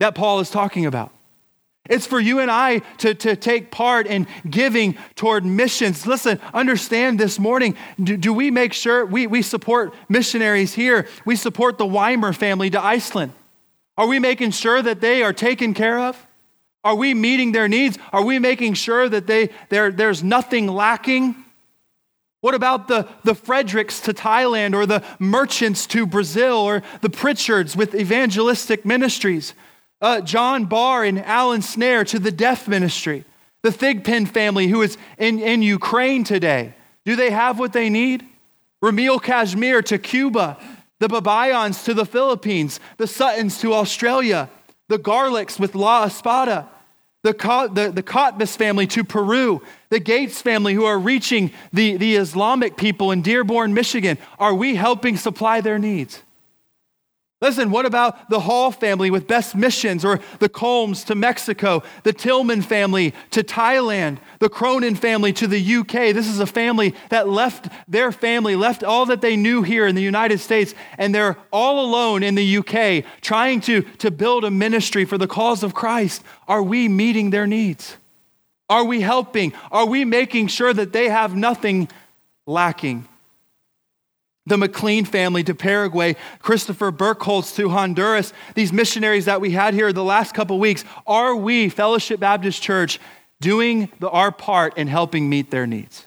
that 0.00 0.14
Paul 0.14 0.40
is 0.40 0.50
talking 0.50 0.84
about. 0.84 1.12
It's 1.88 2.06
for 2.06 2.18
you 2.18 2.40
and 2.40 2.50
I 2.50 2.80
to, 2.98 3.14
to 3.14 3.36
take 3.36 3.70
part 3.70 4.08
in 4.08 4.26
giving 4.48 4.98
toward 5.14 5.44
missions. 5.44 6.06
Listen, 6.06 6.40
understand 6.52 7.20
this 7.20 7.38
morning, 7.38 7.76
do, 8.02 8.16
do 8.16 8.32
we 8.32 8.50
make 8.50 8.72
sure 8.72 9.06
we, 9.06 9.28
we 9.28 9.42
support 9.42 9.94
missionaries 10.08 10.74
here? 10.74 11.06
We 11.24 11.36
support 11.36 11.78
the 11.78 11.86
Weimer 11.86 12.32
family 12.32 12.70
to 12.70 12.82
Iceland. 12.82 13.32
Are 13.96 14.08
we 14.08 14.18
making 14.18 14.50
sure 14.50 14.82
that 14.82 15.00
they 15.00 15.22
are 15.22 15.32
taken 15.32 15.74
care 15.74 16.00
of? 16.00 16.25
Are 16.86 16.94
we 16.94 17.14
meeting 17.14 17.50
their 17.50 17.66
needs? 17.66 17.98
Are 18.12 18.22
we 18.22 18.38
making 18.38 18.74
sure 18.74 19.08
that 19.08 19.26
they, 19.26 19.50
there's 19.70 20.22
nothing 20.22 20.68
lacking? 20.68 21.34
What 22.42 22.54
about 22.54 22.86
the, 22.86 23.08
the 23.24 23.34
Fredericks 23.34 23.98
to 24.02 24.14
Thailand 24.14 24.72
or 24.72 24.86
the 24.86 25.02
merchants 25.18 25.88
to 25.88 26.06
Brazil 26.06 26.58
or 26.58 26.84
the 27.00 27.08
Pritchards 27.08 27.74
with 27.74 27.96
evangelistic 27.96 28.84
ministries? 28.84 29.52
Uh, 30.00 30.20
John 30.20 30.66
Barr 30.66 31.02
and 31.02 31.18
Alan 31.24 31.60
Snare 31.60 32.04
to 32.04 32.20
the 32.20 32.30
deaf 32.30 32.68
ministry. 32.68 33.24
The 33.64 33.72
Thigpen 33.72 34.28
family 34.28 34.68
who 34.68 34.80
is 34.82 34.96
in, 35.18 35.40
in 35.40 35.62
Ukraine 35.62 36.22
today. 36.22 36.72
Do 37.04 37.16
they 37.16 37.30
have 37.30 37.58
what 37.58 37.72
they 37.72 37.90
need? 37.90 38.24
Ramil 38.80 39.20
Kashmir 39.20 39.82
to 39.82 39.98
Cuba. 39.98 40.56
The 41.00 41.08
Babayans 41.08 41.84
to 41.86 41.94
the 41.94 42.06
Philippines. 42.06 42.78
The 42.96 43.08
Suttons 43.08 43.60
to 43.62 43.74
Australia. 43.74 44.48
The 44.86 45.00
Garlicks 45.00 45.58
with 45.58 45.74
La 45.74 46.04
Espada 46.04 46.68
the, 47.26 47.70
the, 47.72 47.90
the 47.90 48.02
Kotbis 48.02 48.56
family 48.56 48.86
to 48.88 49.04
Peru, 49.04 49.60
the 49.90 49.98
Gates 49.98 50.40
family 50.40 50.74
who 50.74 50.84
are 50.84 50.98
reaching 50.98 51.50
the, 51.72 51.96
the 51.96 52.16
Islamic 52.16 52.76
people 52.76 53.10
in 53.10 53.22
Dearborn, 53.22 53.74
Michigan. 53.74 54.16
Are 54.38 54.54
we 54.54 54.76
helping 54.76 55.16
supply 55.16 55.60
their 55.60 55.78
needs? 55.78 56.22
Listen, 57.42 57.70
what 57.70 57.84
about 57.84 58.30
the 58.30 58.40
Hall 58.40 58.70
family 58.70 59.10
with 59.10 59.26
Best 59.26 59.54
Missions 59.54 60.06
or 60.06 60.20
the 60.38 60.48
Combs 60.48 61.04
to 61.04 61.14
Mexico, 61.14 61.82
the 62.02 62.12
Tillman 62.14 62.62
family 62.62 63.12
to 63.30 63.42
Thailand, 63.42 64.18
the 64.38 64.48
Cronin 64.48 64.94
family 64.94 65.34
to 65.34 65.46
the 65.46 65.76
UK? 65.76 66.14
This 66.14 66.28
is 66.28 66.40
a 66.40 66.46
family 66.46 66.94
that 67.10 67.28
left 67.28 67.68
their 67.86 68.10
family, 68.10 68.56
left 68.56 68.82
all 68.82 69.04
that 69.06 69.20
they 69.20 69.36
knew 69.36 69.62
here 69.62 69.86
in 69.86 69.94
the 69.94 70.02
United 70.02 70.40
States, 70.40 70.74
and 70.96 71.14
they're 71.14 71.36
all 71.52 71.84
alone 71.84 72.22
in 72.22 72.36
the 72.36 72.56
UK 72.56 73.04
trying 73.20 73.60
to, 73.62 73.82
to 73.98 74.10
build 74.10 74.44
a 74.44 74.50
ministry 74.50 75.04
for 75.04 75.18
the 75.18 75.28
cause 75.28 75.62
of 75.62 75.74
Christ. 75.74 76.22
Are 76.48 76.62
we 76.62 76.88
meeting 76.88 77.28
their 77.28 77.46
needs? 77.46 77.98
Are 78.70 78.84
we 78.84 79.02
helping? 79.02 79.52
Are 79.70 79.86
we 79.86 80.06
making 80.06 80.46
sure 80.46 80.72
that 80.72 80.94
they 80.94 81.10
have 81.10 81.36
nothing 81.36 81.90
lacking? 82.46 83.06
The 84.46 84.56
McLean 84.56 85.04
family 85.04 85.42
to 85.44 85.54
Paraguay, 85.54 86.16
Christopher 86.40 86.92
Burkholz 86.92 87.54
to 87.56 87.68
Honduras, 87.68 88.32
these 88.54 88.72
missionaries 88.72 89.24
that 89.24 89.40
we 89.40 89.50
had 89.50 89.74
here 89.74 89.92
the 89.92 90.04
last 90.04 90.34
couple 90.34 90.58
weeks, 90.58 90.84
are 91.06 91.34
we, 91.34 91.68
Fellowship 91.68 92.20
Baptist 92.20 92.62
Church, 92.62 93.00
doing 93.40 93.90
the, 93.98 94.08
our 94.08 94.30
part 94.30 94.78
in 94.78 94.86
helping 94.86 95.28
meet 95.28 95.50
their 95.50 95.66
needs? 95.66 96.06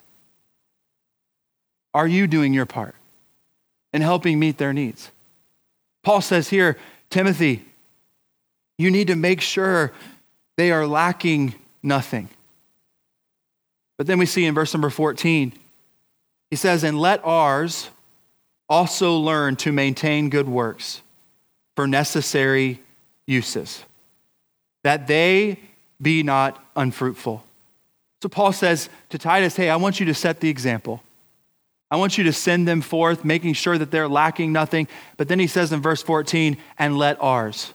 Are 1.94 2.08
you 2.08 2.28
doing 2.28 2.54
your 2.54 2.66
part 2.66 2.96
in 3.94 4.02
helping 4.02 4.40
meet 4.40 4.58
their 4.58 4.74
needs? 4.74 5.12
Paul 6.04 6.22
says 6.22 6.50
here, 6.50 6.78
Timothy, 7.10 7.66
you 8.78 8.90
need 8.90 9.08
to 9.08 9.16
make 9.16 9.42
sure 9.42 9.92
they 10.56 10.72
are 10.72 10.88
lacking 10.88 11.56
nothing. 11.84 12.30
But 13.98 14.08
then 14.08 14.18
we 14.18 14.26
see 14.26 14.46
in 14.46 14.56
verse 14.56 14.74
number 14.74 14.90
14, 14.90 15.52
he 16.50 16.56
says, 16.56 16.86
And 16.86 16.98
let 16.98 17.24
ours 17.26 17.90
also 18.70 19.18
learn 19.18 19.56
to 19.58 19.72
maintain 19.72 20.30
good 20.30 20.48
works 20.48 21.02
for 21.76 21.88
necessary 21.88 22.82
uses, 23.26 23.84
that 24.84 25.08
they 25.08 25.60
be 26.02 26.24
not 26.24 26.64
unfruitful. 26.76 27.44
So 28.22 28.30
Paul 28.30 28.52
says 28.52 28.90
to 29.10 29.18
Titus, 29.18 29.56
Hey, 29.56 29.70
I 29.70 29.78
want 29.78 30.00
you 30.00 30.06
to 30.08 30.14
set 30.14 30.40
the 30.40 30.50
example. 30.50 31.02
I 31.92 31.96
want 31.96 32.18
you 32.18 32.26
to 32.26 32.34
send 32.34 32.68
them 32.68 32.82
forth, 32.82 33.26
making 33.26 33.54
sure 33.54 33.78
that 33.78 33.90
they're 33.90 34.08
lacking 34.08 34.52
nothing. 34.52 34.88
But 35.18 35.28
then 35.28 35.40
he 35.40 35.48
says 35.48 35.72
in 35.72 35.82
verse 35.82 36.04
14, 36.04 36.58
and 36.78 36.98
let 36.98 37.22
ours, 37.22 37.74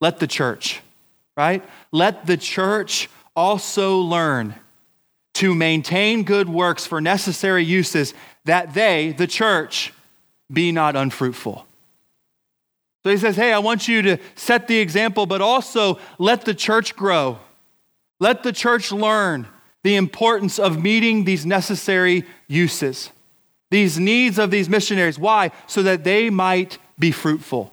let 0.00 0.18
the 0.18 0.26
church, 0.26 0.80
right? 1.36 1.62
Let 1.92 2.26
the 2.26 2.36
church 2.36 3.08
also 3.36 3.98
learn 3.98 4.56
to 5.34 5.54
maintain 5.54 6.24
good 6.24 6.48
works 6.48 6.86
for 6.86 7.00
necessary 7.00 7.64
uses, 7.64 8.14
that 8.44 8.74
they, 8.74 9.12
the 9.12 9.26
church, 9.26 9.92
be 10.52 10.72
not 10.72 10.96
unfruitful. 10.96 11.66
So 13.02 13.10
he 13.10 13.16
says, 13.16 13.36
Hey, 13.36 13.52
I 13.52 13.58
want 13.58 13.88
you 13.88 14.02
to 14.02 14.18
set 14.34 14.68
the 14.68 14.78
example, 14.78 15.26
but 15.26 15.40
also 15.40 15.98
let 16.18 16.44
the 16.44 16.54
church 16.54 16.94
grow. 16.94 17.38
Let 18.20 18.42
the 18.42 18.52
church 18.52 18.92
learn 18.92 19.48
the 19.82 19.96
importance 19.96 20.58
of 20.58 20.80
meeting 20.80 21.24
these 21.24 21.44
necessary 21.44 22.24
uses, 22.46 23.10
these 23.70 23.98
needs 23.98 24.38
of 24.38 24.50
these 24.50 24.68
missionaries. 24.68 25.18
Why? 25.18 25.50
So 25.66 25.82
that 25.82 26.04
they 26.04 26.30
might 26.30 26.78
be 26.98 27.10
fruitful. 27.10 27.72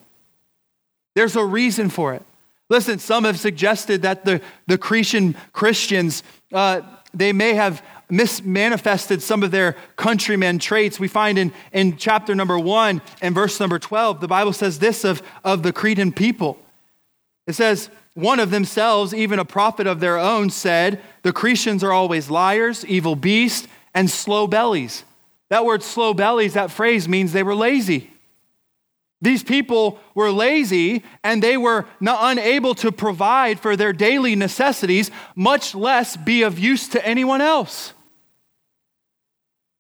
There's 1.16 1.36
a 1.36 1.46
reason 1.46 1.90
for 1.90 2.14
it. 2.14 2.24
Listen, 2.70 3.00
some 3.00 3.24
have 3.26 3.40
suggested 3.40 4.04
that 4.04 4.26
the, 4.26 4.42
the 4.68 4.78
Cretan 4.78 5.36
Christians, 5.54 6.24
uh, 6.54 6.82
they 7.14 7.34
may 7.34 7.54
have 7.54 7.84
mismanifested 8.12 9.22
some 9.22 9.44
of 9.44 9.52
their 9.52 9.76
countrymen 9.96 10.60
traits. 10.60 11.00
We 11.00 11.08
find 11.08 11.38
in, 11.38 11.54
in 11.72 11.98
chapter 11.98 12.34
number 12.36 12.58
one 12.58 13.02
and 13.22 13.36
verse 13.36 13.60
number 13.60 13.80
12, 13.80 14.20
the 14.20 14.28
Bible 14.28 14.54
says 14.54 14.80
this 14.80 15.04
of, 15.04 15.22
of 15.44 15.64
the 15.64 15.72
Cretan 15.72 16.12
people. 16.12 16.58
It 17.48 17.54
says, 17.54 17.90
one 18.16 18.40
of 18.40 18.52
themselves, 18.52 19.14
even 19.14 19.40
a 19.40 19.46
prophet 19.46 19.88
of 19.88 20.00
their 20.00 20.18
own, 20.18 20.50
said, 20.50 21.02
The 21.22 21.32
Cretans 21.32 21.84
are 21.84 21.92
always 21.92 22.30
liars, 22.30 22.86
evil 22.86 23.16
beasts, 23.16 23.68
and 23.94 24.10
slow 24.10 24.48
bellies. 24.48 25.04
That 25.50 25.66
word 25.66 25.82
slow 25.84 26.14
bellies, 26.14 26.54
that 26.54 26.72
phrase 26.72 27.08
means 27.08 27.32
they 27.32 27.44
were 27.44 27.56
lazy. 27.56 28.12
These 29.22 29.44
people 29.44 30.00
were 30.16 30.32
lazy 30.32 31.04
and 31.24 31.44
they 31.44 31.58
were 31.58 31.86
not 32.00 32.20
unable 32.22 32.74
to 32.76 32.92
provide 32.92 33.60
for 33.60 33.76
their 33.76 33.92
daily 33.92 34.36
necessities, 34.36 35.12
much 35.36 35.76
less 35.76 36.16
be 36.16 36.44
of 36.44 36.58
use 36.58 36.88
to 36.90 37.06
anyone 37.06 37.42
else. 37.42 37.94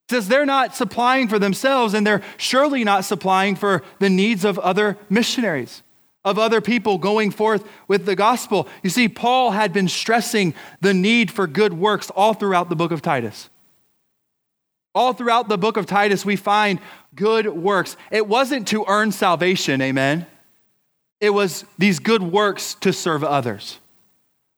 Says 0.09 0.27
they're 0.27 0.45
not 0.45 0.75
supplying 0.75 1.27
for 1.27 1.37
themselves 1.37 1.93
and 1.93 2.05
they're 2.05 2.23
surely 2.37 2.83
not 2.83 3.05
supplying 3.05 3.55
for 3.55 3.83
the 3.99 4.09
needs 4.09 4.43
of 4.43 4.57
other 4.57 4.97
missionaries, 5.07 5.83
of 6.25 6.39
other 6.39 6.61
people 6.61 6.97
going 6.97 7.29
forth 7.29 7.63
with 7.87 8.05
the 8.05 8.15
gospel. 8.15 8.67
You 8.81 8.89
see, 8.89 9.07
Paul 9.07 9.51
had 9.51 9.71
been 9.71 9.87
stressing 9.87 10.55
the 10.81 10.95
need 10.95 11.29
for 11.29 11.45
good 11.45 11.73
works 11.73 12.09
all 12.09 12.33
throughout 12.33 12.69
the 12.69 12.75
book 12.75 12.91
of 12.91 13.03
Titus. 13.03 13.51
All 14.95 15.13
throughout 15.13 15.47
the 15.47 15.59
book 15.59 15.77
of 15.77 15.85
Titus, 15.85 16.25
we 16.25 16.35
find 16.35 16.79
good 17.13 17.45
works. 17.47 17.95
It 18.09 18.27
wasn't 18.27 18.67
to 18.69 18.85
earn 18.87 19.11
salvation, 19.11 19.79
amen. 19.79 20.25
It 21.21 21.29
was 21.29 21.65
these 21.77 21.99
good 21.99 22.23
works 22.23 22.73
to 22.75 22.91
serve 22.91 23.23
others 23.23 23.79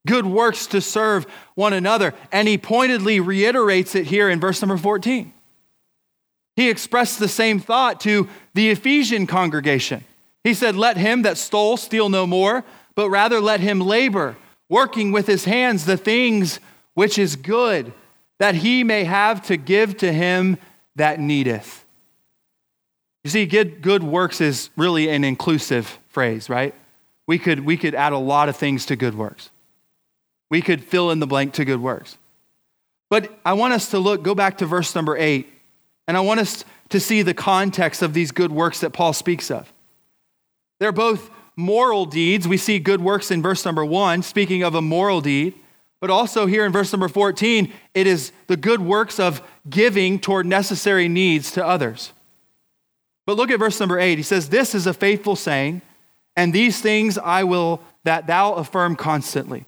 good 0.08 0.26
works 0.26 0.66
to 0.68 0.82
serve 0.82 1.26
one 1.56 1.74
another. 1.74 2.14
And 2.32 2.48
he 2.48 2.58
pointedly 2.58 3.20
reiterates 3.20 3.96
it 3.96 4.08
here 4.08 4.30
in 4.30 4.40
verse 4.40 4.62
number 4.62 4.78
14. 4.78 5.32
He 6.56 6.70
expressed 6.70 7.20
the 7.20 7.28
same 7.28 7.60
thought 7.60 8.00
to 8.02 8.28
the 8.54 8.70
Ephesian 8.70 9.28
congregation. 9.28 10.04
He 10.44 10.54
said, 10.54 10.76
Let 10.76 10.98
him 10.98 11.22
that 11.22 11.38
stole 11.38 11.78
steal 11.78 12.10
no 12.10 12.28
more, 12.28 12.64
but 12.96 13.10
rather 13.10 13.40
let 13.40 13.60
him 13.60 13.80
labor, 13.80 14.36
working 14.70 15.12
with 15.12 15.28
his 15.28 15.46
hands 15.46 15.86
the 15.86 15.98
things 15.98 16.60
which 16.94 17.18
is 17.18 17.36
good, 17.36 17.94
that 18.40 18.56
he 18.56 18.84
may 18.84 19.04
have 19.04 19.46
to 19.48 19.58
give 19.58 19.98
to 19.98 20.12
him 20.12 20.58
that 20.96 21.20
needeth. 21.20 21.86
You 23.24 23.30
see, 23.30 23.46
good, 23.46 23.82
good 23.82 24.04
works 24.04 24.42
is 24.42 24.72
really 24.76 25.10
an 25.10 25.24
inclusive 25.24 26.00
phrase, 26.10 26.50
right? 26.50 26.74
We 27.28 27.38
could, 27.38 27.66
we 27.66 27.78
could 27.78 27.96
add 27.96 28.14
a 28.14 28.18
lot 28.18 28.50
of 28.50 28.58
things 28.58 28.88
to 28.88 28.96
good 28.96 29.16
works. 29.16 29.52
We 30.50 30.62
could 30.62 30.84
fill 30.84 31.12
in 31.12 31.20
the 31.20 31.28
blank 31.28 31.54
to 31.54 31.66
good 31.66 31.82
works. 31.82 32.18
But 33.10 33.40
I 33.46 33.54
want 33.54 33.74
us 33.74 33.92
to 33.92 34.00
look, 34.00 34.24
go 34.24 34.36
back 34.36 34.58
to 34.58 34.66
verse 34.66 34.96
number 34.96 35.16
eight 35.16 35.48
and 36.12 36.18
I 36.18 36.20
want 36.20 36.42
us 36.42 36.66
to 36.90 37.00
see 37.00 37.22
the 37.22 37.34
context 37.34 38.02
of 38.02 38.14
these 38.14 38.34
good 38.34 38.52
works 38.52 38.82
that 38.82 38.90
Paul 38.90 39.14
speaks 39.14 39.50
of. 39.50 39.72
They're 40.82 40.92
both 40.92 41.32
moral 41.56 42.06
deeds. 42.06 42.50
We 42.50 42.58
see 42.58 42.80
good 42.80 43.00
works 43.00 43.32
in 43.32 43.42
verse 43.42 43.64
number 43.64 43.86
one, 43.86 44.22
speaking 44.22 44.62
of 44.62 44.76
a 44.76 44.82
moral 44.82 45.22
deed. 45.22 45.54
But 46.02 46.10
also 46.10 46.48
here 46.48 46.66
in 46.66 46.74
verse 46.74 46.92
number 46.92 47.08
14, 47.08 47.72
it 47.94 48.08
is 48.08 48.34
the 48.48 48.58
good 48.58 48.82
works 48.82 49.22
of 49.22 49.42
giving 49.70 50.20
toward 50.20 50.46
necessary 50.46 51.08
needs 51.08 51.54
to 51.54 51.66
others. 51.66 52.12
But 53.26 53.38
look 53.38 53.50
at 53.50 53.60
verse 53.60 53.80
number 53.80 53.98
8. 53.98 54.18
He 54.18 54.24
says, 54.24 54.50
This 54.50 54.76
is 54.76 54.86
a 54.86 54.94
faithful 54.94 55.38
saying, 55.38 55.82
and 56.36 56.52
these 56.52 56.82
things 56.82 57.18
I 57.18 57.46
will 57.46 57.82
that 58.04 58.28
thou 58.28 58.56
affirm 58.56 58.98
constantly, 58.98 59.64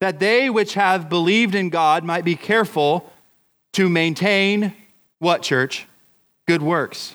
that 0.00 0.18
they 0.18 0.50
which 0.50 0.74
have 0.74 1.08
believed 1.08 1.54
in 1.54 1.70
God 1.70 2.02
might 2.02 2.24
be 2.24 2.34
careful 2.34 3.08
to 3.74 3.88
maintain 3.88 4.74
what, 5.20 5.42
church? 5.42 5.86
Good 6.48 6.62
works. 6.62 7.14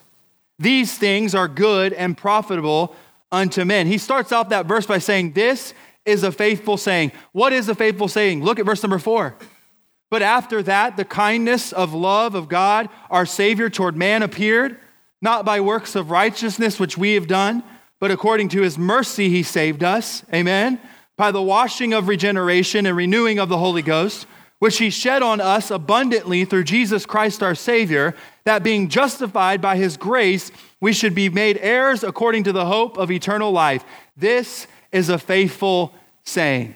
These 0.58 0.98
things 0.98 1.36
are 1.36 1.50
good 1.50 1.91
and 1.91 2.18
profitable 2.18 2.96
unto 3.32 3.65
men. 3.65 3.88
He 3.88 3.98
starts 3.98 4.32
off 4.32 4.50
that 4.50 4.65
verse 4.65 4.86
by 4.86 5.00
saying, 5.00 5.34
This 5.34 5.74
is 6.06 6.24
a 6.24 6.32
faithful 6.32 6.78
saying. 6.78 7.12
What 7.34 7.52
is 7.52 7.68
a 7.68 7.76
faithful 7.76 8.08
saying? 8.08 8.44
Look 8.44 8.60
at 8.60 8.65
verse 8.65 8.82
number 8.82 9.00
four. 9.00 9.36
But 10.10 10.22
after 10.22 10.63
that, 10.63 10.98
the 10.98 11.04
kindness 11.04 11.74
of 11.74 11.94
love 11.94 12.36
of 12.36 12.48
God, 12.48 12.89
our 13.10 13.26
Savior, 13.26 13.70
toward 13.70 13.98
man 13.98 14.24
appeared, 14.24 14.80
not 15.22 15.44
by 15.44 15.60
works 15.60 15.96
of 15.96 16.12
righteousness 16.12 16.80
which 16.80 16.98
we 16.98 17.15
have 17.15 17.28
done, 17.28 17.63
but 18.00 18.12
according 18.12 18.50
to 18.50 18.62
his 18.62 18.78
mercy 18.78 19.30
he 19.30 19.41
saved 19.41 19.84
us. 19.84 20.24
Amen. 20.32 20.80
By 21.18 21.32
the 21.32 21.41
washing 21.41 21.94
of 21.94 22.08
regeneration 22.08 22.86
and 22.86 22.96
renewing 22.96 23.39
of 23.39 23.50
the 23.50 23.58
Holy 23.58 23.82
Ghost 23.82 24.28
which 24.60 24.78
he 24.78 24.89
shed 24.89 25.22
on 25.22 25.41
us 25.41 25.70
abundantly 25.70 26.46
through 26.46 26.63
Jesus 26.63 27.06
Christ 27.06 27.44
our 27.44 27.56
Savior, 27.56 28.15
that 28.46 28.63
being 28.63 28.89
justified 28.89 29.62
by 29.62 29.76
his 29.76 29.98
grace, 29.98 30.52
we 30.80 30.94
should 30.94 31.15
be 31.15 31.30
made 31.30 31.58
heirs 31.62 32.04
according 32.04 32.44
to 32.46 32.52
the 32.52 32.65
hope 32.65 32.98
of 32.98 33.12
eternal 33.12 33.52
life. 33.52 33.84
This 34.15 34.68
is 34.91 35.10
a 35.10 35.18
faithful 35.18 35.94
saying. 36.24 36.76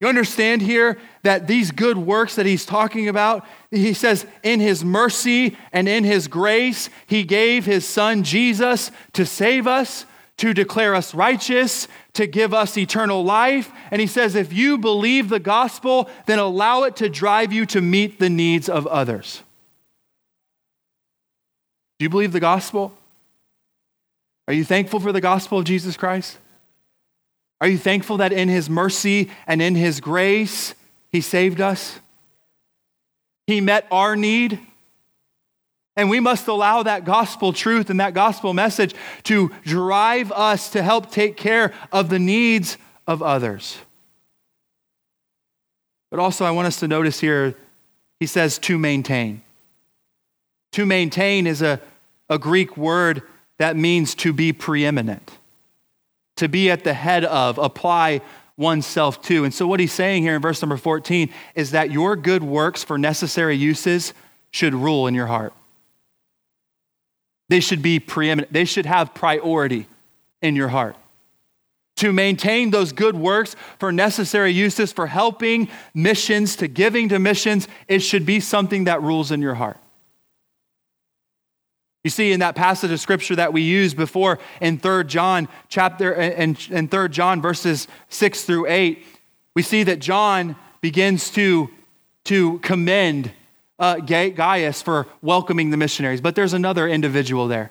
You 0.00 0.08
understand 0.08 0.60
here 0.60 0.98
that 1.22 1.46
these 1.46 1.70
good 1.70 1.96
works 1.96 2.34
that 2.36 2.46
he's 2.46 2.66
talking 2.66 3.08
about, 3.08 3.46
he 3.70 3.94
says, 3.94 4.26
in 4.42 4.60
his 4.60 4.84
mercy 4.84 5.56
and 5.72 5.88
in 5.88 6.04
his 6.04 6.28
grace, 6.28 6.90
he 7.06 7.24
gave 7.24 7.64
his 7.64 7.86
son 7.86 8.22
Jesus 8.22 8.90
to 9.14 9.24
save 9.24 9.66
us 9.66 10.04
to 10.38 10.52
declare 10.52 10.94
us 10.94 11.14
righteous, 11.14 11.86
to 12.14 12.26
give 12.26 12.52
us 12.52 12.76
eternal 12.76 13.24
life. 13.24 13.70
And 13.90 14.00
he 14.00 14.06
says, 14.06 14.34
if 14.34 14.52
you 14.52 14.78
believe 14.78 15.28
the 15.28 15.38
gospel, 15.38 16.08
then 16.26 16.38
allow 16.38 16.82
it 16.82 16.96
to 16.96 17.08
drive 17.08 17.52
you 17.52 17.66
to 17.66 17.80
meet 17.80 18.18
the 18.18 18.30
needs 18.30 18.68
of 18.68 18.86
others. 18.86 19.42
Do 21.98 22.04
you 22.04 22.10
believe 22.10 22.32
the 22.32 22.40
gospel? 22.40 22.96
Are 24.48 24.54
you 24.54 24.64
thankful 24.64 25.00
for 25.00 25.12
the 25.12 25.20
gospel 25.20 25.58
of 25.58 25.64
Jesus 25.64 25.96
Christ? 25.96 26.36
Are 27.60 27.68
you 27.68 27.78
thankful 27.78 28.16
that 28.18 28.32
in 28.32 28.48
his 28.48 28.68
mercy 28.68 29.30
and 29.46 29.62
in 29.62 29.74
his 29.74 30.00
grace, 30.00 30.74
he 31.10 31.20
saved 31.20 31.60
us? 31.60 32.00
He 33.46 33.60
met 33.60 33.86
our 33.90 34.16
need. 34.16 34.58
And 35.96 36.10
we 36.10 36.20
must 36.20 36.48
allow 36.48 36.82
that 36.82 37.04
gospel 37.04 37.52
truth 37.52 37.88
and 37.88 38.00
that 38.00 38.14
gospel 38.14 38.52
message 38.52 38.94
to 39.24 39.52
drive 39.62 40.32
us 40.32 40.70
to 40.70 40.82
help 40.82 41.10
take 41.10 41.36
care 41.36 41.72
of 41.92 42.08
the 42.08 42.18
needs 42.18 42.76
of 43.06 43.22
others. 43.22 43.78
But 46.10 46.20
also, 46.20 46.44
I 46.44 46.50
want 46.50 46.66
us 46.66 46.80
to 46.80 46.88
notice 46.88 47.20
here, 47.20 47.54
he 48.20 48.26
says 48.26 48.58
to 48.60 48.78
maintain. 48.78 49.42
To 50.72 50.86
maintain 50.86 51.46
is 51.46 51.62
a, 51.62 51.80
a 52.28 52.38
Greek 52.38 52.76
word 52.76 53.22
that 53.58 53.76
means 53.76 54.14
to 54.16 54.32
be 54.32 54.52
preeminent, 54.52 55.38
to 56.36 56.48
be 56.48 56.70
at 56.70 56.84
the 56.84 56.94
head 56.94 57.24
of, 57.24 57.58
apply 57.58 58.20
oneself 58.56 59.22
to. 59.22 59.44
And 59.44 59.52
so, 59.52 59.66
what 59.66 59.80
he's 59.80 59.92
saying 59.92 60.22
here 60.22 60.34
in 60.34 60.42
verse 60.42 60.62
number 60.62 60.76
14 60.76 61.30
is 61.54 61.70
that 61.72 61.90
your 61.90 62.16
good 62.16 62.42
works 62.42 62.82
for 62.82 62.98
necessary 62.98 63.56
uses 63.56 64.14
should 64.50 64.74
rule 64.74 65.06
in 65.06 65.14
your 65.14 65.26
heart. 65.26 65.52
They 67.48 67.60
should 67.60 67.82
be 67.82 68.00
preeminent, 68.00 68.52
they 68.52 68.64
should 68.64 68.86
have 68.86 69.14
priority 69.14 69.86
in 70.40 70.56
your 70.56 70.68
heart. 70.68 70.96
To 71.96 72.12
maintain 72.12 72.70
those 72.70 72.92
good 72.92 73.14
works 73.14 73.54
for 73.78 73.92
necessary 73.92 74.50
uses, 74.50 74.92
for 74.92 75.06
helping 75.06 75.68
missions, 75.94 76.56
to 76.56 76.66
giving 76.66 77.08
to 77.10 77.18
missions, 77.18 77.68
it 77.86 78.00
should 78.00 78.26
be 78.26 78.40
something 78.40 78.84
that 78.84 79.00
rules 79.02 79.30
in 79.30 79.40
your 79.40 79.54
heart. 79.54 79.78
You 82.02 82.10
see, 82.10 82.32
in 82.32 82.40
that 82.40 82.54
passage 82.54 82.90
of 82.90 83.00
scripture 83.00 83.36
that 83.36 83.52
we 83.52 83.62
used 83.62 83.96
before 83.96 84.38
in 84.60 84.78
3 84.78 85.04
John 85.04 85.48
chapter 85.68 86.12
and 86.12 86.58
in 86.70 86.88
3 86.88 87.08
John 87.08 87.40
verses 87.40 87.88
6 88.10 88.44
through 88.44 88.66
8, 88.66 89.06
we 89.54 89.62
see 89.62 89.84
that 89.84 90.00
John 90.00 90.56
begins 90.82 91.30
to, 91.30 91.70
to 92.24 92.58
commend 92.58 93.30
uh, 93.78 93.96
Gaius 93.96 94.82
for 94.82 95.06
welcoming 95.22 95.70
the 95.70 95.76
missionaries. 95.76 96.20
But 96.20 96.34
there's 96.34 96.52
another 96.52 96.88
individual 96.88 97.48
there 97.48 97.70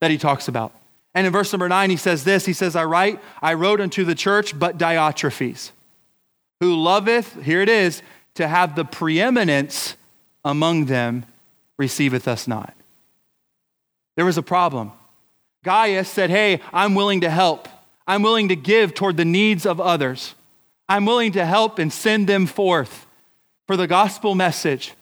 that 0.00 0.10
he 0.10 0.18
talks 0.18 0.48
about. 0.48 0.72
And 1.14 1.26
in 1.26 1.32
verse 1.32 1.52
number 1.52 1.68
9, 1.68 1.90
he 1.90 1.96
says 1.96 2.24
this 2.24 2.44
He 2.46 2.52
says, 2.52 2.76
I 2.76 2.84
write, 2.84 3.20
I 3.40 3.54
wrote 3.54 3.80
unto 3.80 4.04
the 4.04 4.14
church, 4.14 4.58
but 4.58 4.78
Diotrephes, 4.78 5.70
who 6.60 6.76
loveth, 6.76 7.42
here 7.42 7.62
it 7.62 7.68
is, 7.68 8.02
to 8.34 8.46
have 8.46 8.76
the 8.76 8.84
preeminence 8.84 9.96
among 10.44 10.86
them, 10.86 11.24
receiveth 11.78 12.28
us 12.28 12.46
not. 12.46 12.74
There 14.16 14.24
was 14.24 14.38
a 14.38 14.42
problem. 14.42 14.92
Gaius 15.64 16.08
said, 16.08 16.30
Hey, 16.30 16.60
I'm 16.72 16.94
willing 16.94 17.22
to 17.22 17.30
help. 17.30 17.68
I'm 18.06 18.22
willing 18.22 18.48
to 18.48 18.56
give 18.56 18.94
toward 18.94 19.16
the 19.16 19.24
needs 19.24 19.66
of 19.66 19.80
others. 19.80 20.34
I'm 20.88 21.06
willing 21.06 21.32
to 21.32 21.44
help 21.44 21.78
and 21.78 21.92
send 21.92 22.28
them 22.28 22.46
forth 22.46 23.06
for 23.66 23.76
the 23.76 23.86
gospel 23.86 24.34
message. 24.34 24.92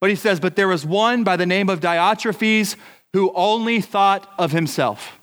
But 0.00 0.10
he 0.10 0.16
says, 0.16 0.40
But 0.40 0.56
there 0.56 0.68
was 0.68 0.86
one 0.86 1.24
by 1.24 1.36
the 1.36 1.46
name 1.46 1.68
of 1.68 1.80
Diotrephes 1.80 2.76
who 3.12 3.32
only 3.34 3.80
thought 3.80 4.30
of 4.38 4.52
himself, 4.52 5.18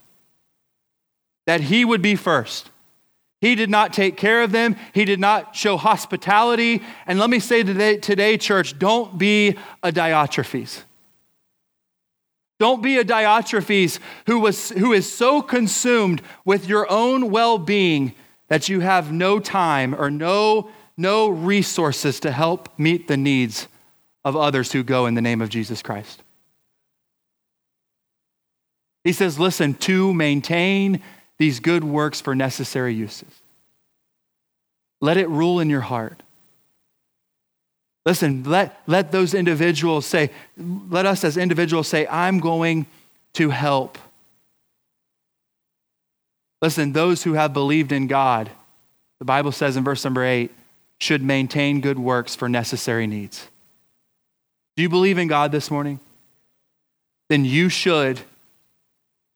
that 1.45 1.61
he 1.61 1.85
would 1.85 2.01
be 2.01 2.15
first. 2.15 2.71
He 3.41 3.53
did 3.53 3.69
not 3.69 3.93
take 3.93 4.17
care 4.17 4.41
of 4.41 4.51
them. 4.51 4.75
He 4.93 5.05
did 5.05 5.19
not 5.19 5.55
show 5.55 5.77
hospitality. 5.77 6.81
And 7.05 7.19
let 7.19 7.29
me 7.29 7.39
say 7.39 7.61
today, 7.61 7.97
today 7.97 8.37
church, 8.37 8.79
don't 8.79 9.19
be 9.19 9.55
a 9.83 9.91
Diotrephes. 9.91 10.81
Don't 12.57 12.81
be 12.81 12.97
a 12.97 13.03
Diotrephes 13.03 13.99
who, 14.25 14.39
was, 14.39 14.69
who 14.69 14.93
is 14.93 15.11
so 15.11 15.41
consumed 15.41 16.21
with 16.43 16.67
your 16.67 16.89
own 16.89 17.29
well 17.29 17.57
being 17.57 18.15
that 18.47 18.69
you 18.69 18.79
have 18.79 19.11
no 19.11 19.39
time 19.39 19.93
or 19.93 20.09
no, 20.09 20.69
no 20.97 21.27
resources 21.27 22.19
to 22.21 22.31
help 22.31 22.69
meet 22.79 23.07
the 23.07 23.17
needs 23.17 23.67
of 24.25 24.35
others 24.35 24.71
who 24.71 24.83
go 24.83 25.05
in 25.05 25.13
the 25.13 25.21
name 25.21 25.41
of 25.41 25.49
Jesus 25.49 25.81
Christ. 25.81 26.23
He 29.03 29.13
says, 29.13 29.39
listen, 29.39 29.75
to 29.75 30.13
maintain 30.13 31.01
these 31.37 31.59
good 31.59 31.83
works 31.83 32.19
for 32.19 32.33
necessary 32.35 32.93
uses, 32.93 33.29
let 34.99 35.15
it 35.17 35.29
rule 35.29 35.59
in 35.59 35.69
your 35.69 35.81
heart. 35.81 36.23
Listen, 38.05 38.43
let, 38.43 38.81
let 38.87 39.11
those 39.11 39.33
individuals 39.33 40.05
say, 40.05 40.31
let 40.57 41.05
us 41.05 41.23
as 41.23 41.37
individuals 41.37 41.87
say, 41.87 42.07
I'm 42.07 42.39
going 42.39 42.85
to 43.33 43.49
help. 43.49 43.97
Listen, 46.61 46.93
those 46.93 47.23
who 47.23 47.33
have 47.33 47.53
believed 47.53 47.91
in 47.91 48.07
God, 48.07 48.49
the 49.19 49.25
Bible 49.25 49.51
says 49.51 49.75
in 49.75 49.83
verse 49.83 50.03
number 50.03 50.23
eight, 50.23 50.51
should 50.99 51.21
maintain 51.21 51.81
good 51.81 51.99
works 51.99 52.35
for 52.35 52.47
necessary 52.47 53.05
needs. 53.05 53.49
Do 54.75 54.83
you 54.83 54.89
believe 54.89 55.17
in 55.17 55.27
God 55.27 55.51
this 55.51 55.71
morning? 55.71 55.99
Then 57.29 57.45
you 57.45 57.69
should 57.69 58.19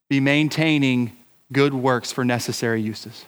be 0.09 0.19
maintaining 0.19 1.15
good 1.51 1.73
works 1.73 2.11
for 2.11 2.25
necessary 2.25 2.81
uses. 2.81 3.25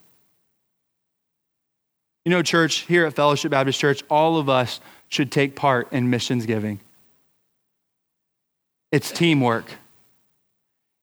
You 2.26 2.32
know, 2.32 2.44
church, 2.44 2.80
here 2.82 3.06
at 3.06 3.14
Fellowship 3.14 3.52
Baptist 3.52 3.80
Church, 3.80 4.04
all 4.10 4.38
of 4.38 4.50
us 4.50 4.80
should 5.08 5.32
take 5.32 5.56
part 5.56 5.92
in 5.92 6.10
missions 6.10 6.46
giving. 6.46 6.80
It's 8.92 9.12
teamwork. 9.12 9.66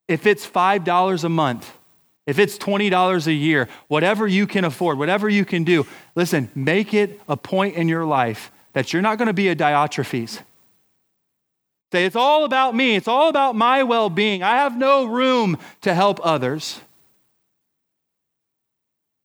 If 0.07 0.27
it's 0.27 0.47
$5 0.47 1.25
a 1.25 1.29
month, 1.29 1.77
if 2.27 2.39
it's 2.39 2.59
$20 2.59 3.27
a 3.27 3.33
year, 3.33 3.69
whatever 3.89 4.27
you 4.27 4.47
can 4.47 4.65
afford, 4.65 4.99
whatever 4.99 5.29
you 5.29 5.45
can 5.45 5.65
do, 5.65 5.87
listen, 6.15 6.51
make 6.55 6.93
it 6.95 7.21
a 7.29 7.37
point 7.37 7.75
in 7.75 7.89
your 7.89 8.05
life 8.05 8.53
that 8.75 8.93
you're 8.93 9.03
not 9.03 9.19
going 9.19 9.27
to 9.27 9.33
be 9.33 9.49
a 9.49 9.57
Diotrephes. 9.57 10.41
Say, 11.93 12.05
it's 12.05 12.17
all 12.17 12.45
about 12.45 12.75
me. 12.75 12.97
It's 12.97 13.09
all 13.09 13.29
about 13.29 13.57
my 13.57 13.83
well 13.83 14.11
being. 14.11 14.43
I 14.43 14.57
have 14.57 14.77
no 14.77 15.07
room 15.07 15.57
to 15.81 15.95
help 15.95 16.21
others. 16.23 16.81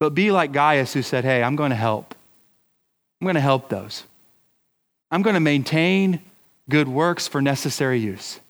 But 0.00 0.10
be 0.10 0.30
like 0.30 0.52
Gaius, 0.52 0.92
who 0.92 1.02
said, 1.02 1.24
hey, 1.24 1.42
I'm 1.42 1.56
going 1.56 1.70
to 1.70 1.76
help. 1.76 2.14
I'm 3.20 3.26
going 3.26 3.36
to 3.36 3.40
help 3.40 3.68
those. 3.68 4.04
I'm 5.10 5.22
going 5.22 5.34
to 5.34 5.40
maintain 5.40 6.20
good 6.68 6.88
works 6.88 7.28
for 7.28 7.40
necessary 7.40 7.98
use. 7.98 8.40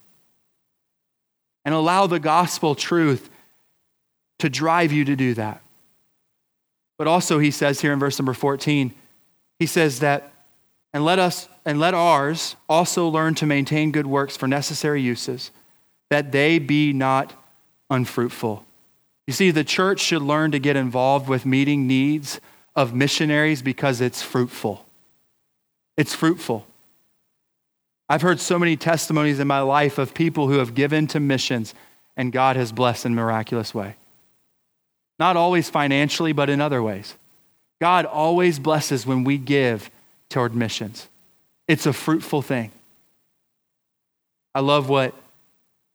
And 1.63 1.73
allow 1.73 2.07
the 2.07 2.19
gospel 2.19 2.75
truth 2.75 3.29
to 4.39 4.49
drive 4.49 4.91
you 4.91 5.05
to 5.05 5.15
do 5.15 5.33
that. 5.35 5.61
But 6.97 7.07
also, 7.07 7.39
he 7.39 7.51
says 7.51 7.81
here 7.81 7.91
in 7.91 7.99
verse 7.99 8.17
number 8.17 8.33
14, 8.33 8.93
he 9.59 9.65
says 9.65 9.99
that, 9.99 10.31
and 10.93 11.03
let 11.03 11.19
us, 11.19 11.47
and 11.65 11.79
let 11.79 11.93
ours 11.93 12.55
also 12.69 13.07
learn 13.07 13.33
to 13.35 13.45
maintain 13.45 13.91
good 13.91 14.05
works 14.05 14.37
for 14.37 14.47
necessary 14.47 15.01
uses, 15.01 15.51
that 16.09 16.31
they 16.31 16.59
be 16.59 16.93
not 16.93 17.33
unfruitful. 17.89 18.63
You 19.27 19.33
see, 19.33 19.51
the 19.51 19.63
church 19.63 19.99
should 19.99 20.21
learn 20.21 20.51
to 20.51 20.59
get 20.59 20.75
involved 20.75 21.27
with 21.27 21.45
meeting 21.45 21.87
needs 21.87 22.39
of 22.75 22.93
missionaries 22.93 23.61
because 23.61 24.01
it's 24.01 24.21
fruitful. 24.21 24.85
It's 25.97 26.13
fruitful. 26.13 26.67
I've 28.07 28.21
heard 28.21 28.39
so 28.39 28.59
many 28.59 28.77
testimonies 28.77 29.39
in 29.39 29.47
my 29.47 29.61
life 29.61 29.97
of 29.97 30.13
people 30.13 30.47
who 30.47 30.59
have 30.59 30.75
given 30.75 31.07
to 31.07 31.19
missions 31.19 31.73
and 32.15 32.31
God 32.31 32.55
has 32.55 32.71
blessed 32.71 33.07
in 33.07 33.15
miraculous 33.15 33.73
way. 33.73 33.95
Not 35.17 35.37
always 35.37 35.69
financially, 35.69 36.33
but 36.33 36.49
in 36.49 36.61
other 36.61 36.83
ways. 36.83 37.15
God 37.81 38.05
always 38.05 38.59
blesses 38.59 39.05
when 39.05 39.23
we 39.23 39.37
give 39.37 39.89
toward 40.29 40.55
missions. 40.55 41.07
It's 41.67 41.85
a 41.85 41.93
fruitful 41.93 42.41
thing. 42.41 42.71
I 44.53 44.59
love 44.59 44.87
what 44.87 45.13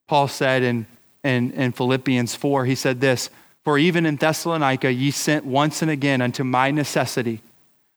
Paul 0.09 0.29
said 0.29 0.63
in, 0.63 0.87
in, 1.25 1.53
in 1.53 1.73
Philippians 1.73 2.35
4. 2.35 2.65
He 2.65 2.75
said 2.75 3.01
this 3.01 3.31
For 3.65 3.79
even 3.79 4.07
in 4.07 4.17
Thessalonica 4.17 4.93
ye 4.93 5.11
sent 5.11 5.45
once 5.45 5.83
and 5.83 5.91
again 5.91 6.21
unto 6.21 6.45
my 6.45 6.71
necessity 6.71 7.41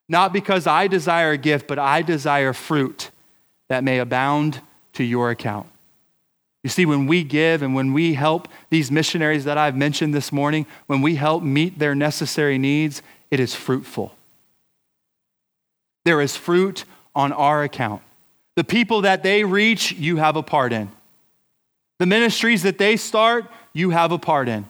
not 0.09 0.33
because 0.33 0.67
I 0.67 0.87
desire 0.87 1.31
a 1.31 1.37
gift, 1.37 1.67
but 1.67 1.79
I 1.79 2.01
desire 2.01 2.53
fruit 2.53 3.09
that 3.69 3.83
may 3.83 3.99
abound 3.99 4.61
to 4.93 5.03
your 5.03 5.31
account. 5.31 5.67
You 6.63 6.69
see, 6.69 6.85
when 6.85 7.07
we 7.07 7.23
give 7.23 7.61
and 7.61 7.75
when 7.75 7.93
we 7.93 8.13
help 8.13 8.47
these 8.69 8.91
missionaries 8.91 9.45
that 9.45 9.57
I've 9.57 9.75
mentioned 9.75 10.13
this 10.13 10.31
morning, 10.31 10.65
when 10.87 11.01
we 11.01 11.15
help 11.15 11.43
meet 11.43 11.79
their 11.79 11.95
necessary 11.95 12.57
needs, 12.57 13.01
it 13.31 13.39
is 13.39 13.55
fruitful. 13.55 14.15
There 16.05 16.21
is 16.21 16.35
fruit 16.35 16.85
on 17.15 17.31
our 17.31 17.63
account. 17.63 18.01
The 18.55 18.63
people 18.63 19.01
that 19.01 19.23
they 19.23 19.43
reach, 19.43 19.91
you 19.93 20.17
have 20.17 20.35
a 20.35 20.43
part 20.43 20.73
in. 20.73 20.91
The 21.99 22.05
ministries 22.05 22.63
that 22.63 22.77
they 22.77 22.97
start, 22.97 23.45
you 23.73 23.91
have 23.91 24.11
a 24.11 24.19
part 24.19 24.49
in. 24.49 24.65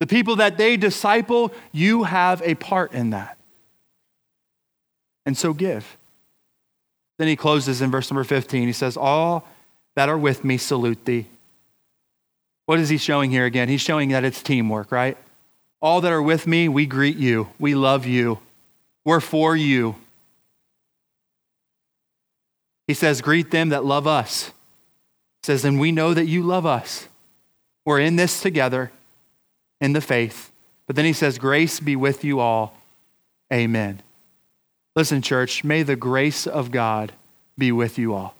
The 0.00 0.06
people 0.06 0.36
that 0.36 0.58
they 0.58 0.76
disciple, 0.76 1.52
you 1.72 2.04
have 2.04 2.42
a 2.42 2.54
part 2.54 2.92
in 2.92 3.10
that 3.10 3.36
and 5.26 5.36
so 5.36 5.52
give. 5.52 5.98
Then 7.18 7.28
he 7.28 7.36
closes 7.36 7.82
in 7.82 7.90
verse 7.90 8.10
number 8.10 8.24
15. 8.24 8.66
He 8.66 8.72
says, 8.72 8.96
All 8.96 9.46
that 9.96 10.08
are 10.08 10.16
with 10.16 10.44
me 10.44 10.56
salute 10.56 11.04
thee. 11.04 11.26
What 12.66 12.78
is 12.78 12.88
he 12.88 12.96
showing 12.96 13.30
here 13.30 13.44
again? 13.44 13.68
He's 13.68 13.80
showing 13.80 14.10
that 14.10 14.24
it's 14.24 14.42
teamwork, 14.42 14.90
right? 14.90 15.18
All 15.82 16.00
that 16.00 16.12
are 16.12 16.22
with 16.22 16.46
me, 16.46 16.68
we 16.68 16.86
greet 16.86 17.16
you. 17.16 17.48
We 17.58 17.74
love 17.74 18.06
you. 18.06 18.38
We're 19.04 19.20
for 19.20 19.54
you. 19.56 19.96
He 22.86 22.94
says, 22.94 23.20
Greet 23.20 23.50
them 23.50 23.70
that 23.70 23.84
love 23.84 24.06
us. 24.06 24.46
He 24.46 24.52
says, 25.46 25.64
And 25.64 25.80
we 25.80 25.92
know 25.92 26.14
that 26.14 26.26
you 26.26 26.42
love 26.42 26.66
us. 26.66 27.08
We're 27.84 28.00
in 28.00 28.16
this 28.16 28.40
together 28.40 28.90
in 29.80 29.92
the 29.92 30.00
faith. 30.00 30.52
But 30.86 30.96
then 30.96 31.04
he 31.04 31.12
says, 31.12 31.38
Grace 31.38 31.80
be 31.80 31.96
with 31.96 32.24
you 32.24 32.40
all. 32.40 32.76
Amen. 33.52 34.02
Listen, 34.94 35.22
church, 35.22 35.62
may 35.62 35.82
the 35.82 35.96
grace 35.96 36.46
of 36.46 36.70
God 36.70 37.12
be 37.58 37.70
with 37.70 37.98
you 37.98 38.14
all. 38.14 38.34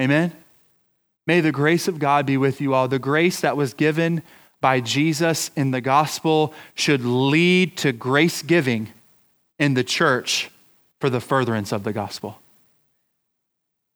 Amen? 0.00 0.32
May 1.26 1.40
the 1.40 1.52
grace 1.52 1.88
of 1.88 1.98
God 1.98 2.24
be 2.24 2.36
with 2.36 2.60
you 2.60 2.72
all. 2.72 2.88
The 2.88 2.98
grace 2.98 3.40
that 3.40 3.56
was 3.56 3.74
given 3.74 4.22
by 4.60 4.80
Jesus 4.80 5.50
in 5.56 5.70
the 5.70 5.80
gospel 5.80 6.54
should 6.74 7.04
lead 7.04 7.76
to 7.78 7.92
grace 7.92 8.42
giving 8.42 8.88
in 9.58 9.74
the 9.74 9.84
church 9.84 10.50
for 11.00 11.10
the 11.10 11.20
furtherance 11.20 11.70
of 11.70 11.84
the 11.84 11.92
gospel. 11.92 12.40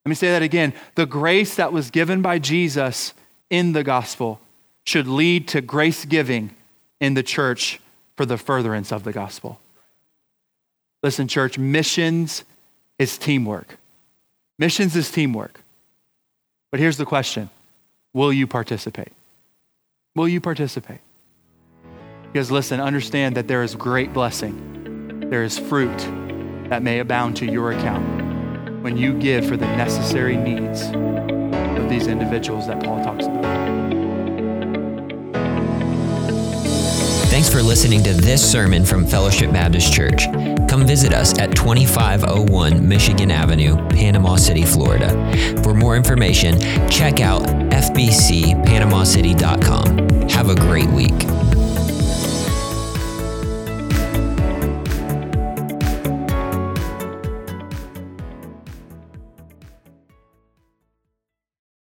Let 0.05 0.11
me 0.11 0.15
say 0.15 0.29
that 0.29 0.43
again. 0.43 0.75
The 0.97 1.07
grace 1.07 1.55
that 1.57 1.73
was 1.73 1.91
given 1.91 2.23
by 2.23 2.39
Jesus 2.39 3.15
in 3.51 3.73
the 3.73 3.85
gospel 3.85 4.41
should 4.85 5.07
lead 5.07 5.47
to 5.49 5.61
grace 5.61 6.05
giving 6.05 6.51
in 7.01 7.15
the 7.15 7.23
church 7.23 7.81
for 8.17 8.27
the 8.27 8.37
furtherance 8.37 8.93
of 8.93 9.05
the 9.05 9.13
gospel. 9.13 9.61
Listen, 11.03 11.29
church, 11.29 11.59
missions 11.59 12.45
is 12.99 13.17
teamwork. 13.17 13.79
Missions 14.59 14.97
is 14.97 15.11
teamwork. 15.11 15.63
But 16.71 16.81
here's 16.81 16.97
the 16.97 17.07
question 17.07 17.51
Will 18.13 18.33
you 18.33 18.47
participate? 18.47 19.13
Will 20.15 20.29
you 20.29 20.41
participate? 20.41 21.01
Because 22.33 22.51
listen, 22.51 22.81
understand 22.81 23.37
that 23.37 23.47
there 23.47 23.63
is 23.63 23.75
great 23.75 24.13
blessing, 24.13 25.29
there 25.31 25.45
is 25.45 25.59
fruit 25.59 25.99
that 26.71 26.83
may 26.83 26.99
abound 26.99 27.37
to 27.37 27.47
your 27.47 27.73
account 27.73 28.22
when 28.83 28.97
you 28.97 29.17
give 29.19 29.47
for 29.47 29.57
the 29.57 29.67
necessary 29.77 30.37
needs 30.37 30.83
of 30.83 31.89
these 31.89 32.09
individuals 32.09 32.67
that 32.67 32.83
Paul 32.83 33.05
talks 33.05 33.27
about. 33.27 33.45
Thanks 37.31 37.49
for 37.49 37.63
listening 37.63 38.03
to 38.03 38.13
this 38.13 38.43
sermon 38.51 38.85
from 38.85 39.07
Fellowship 39.07 39.53
Baptist 39.53 39.93
Church. 39.93 40.25
Come 40.69 40.85
visit 40.87 41.15
us 41.15 41.39
at 41.39 41.55
2501 41.55 42.87
Michigan 42.87 43.31
Avenue, 43.31 43.77
Panama 43.89 44.37
City, 44.37 44.65
Florida. 44.65 45.09
For 45.63 45.73
more 45.75 45.97
information, 45.97 46.61
check 46.91 47.21
out 47.21 47.43
fbcpanamacity.com. 47.43 50.29
Have 50.29 50.51
a 50.51 50.55
great 50.55 50.91
week. 50.91 51.15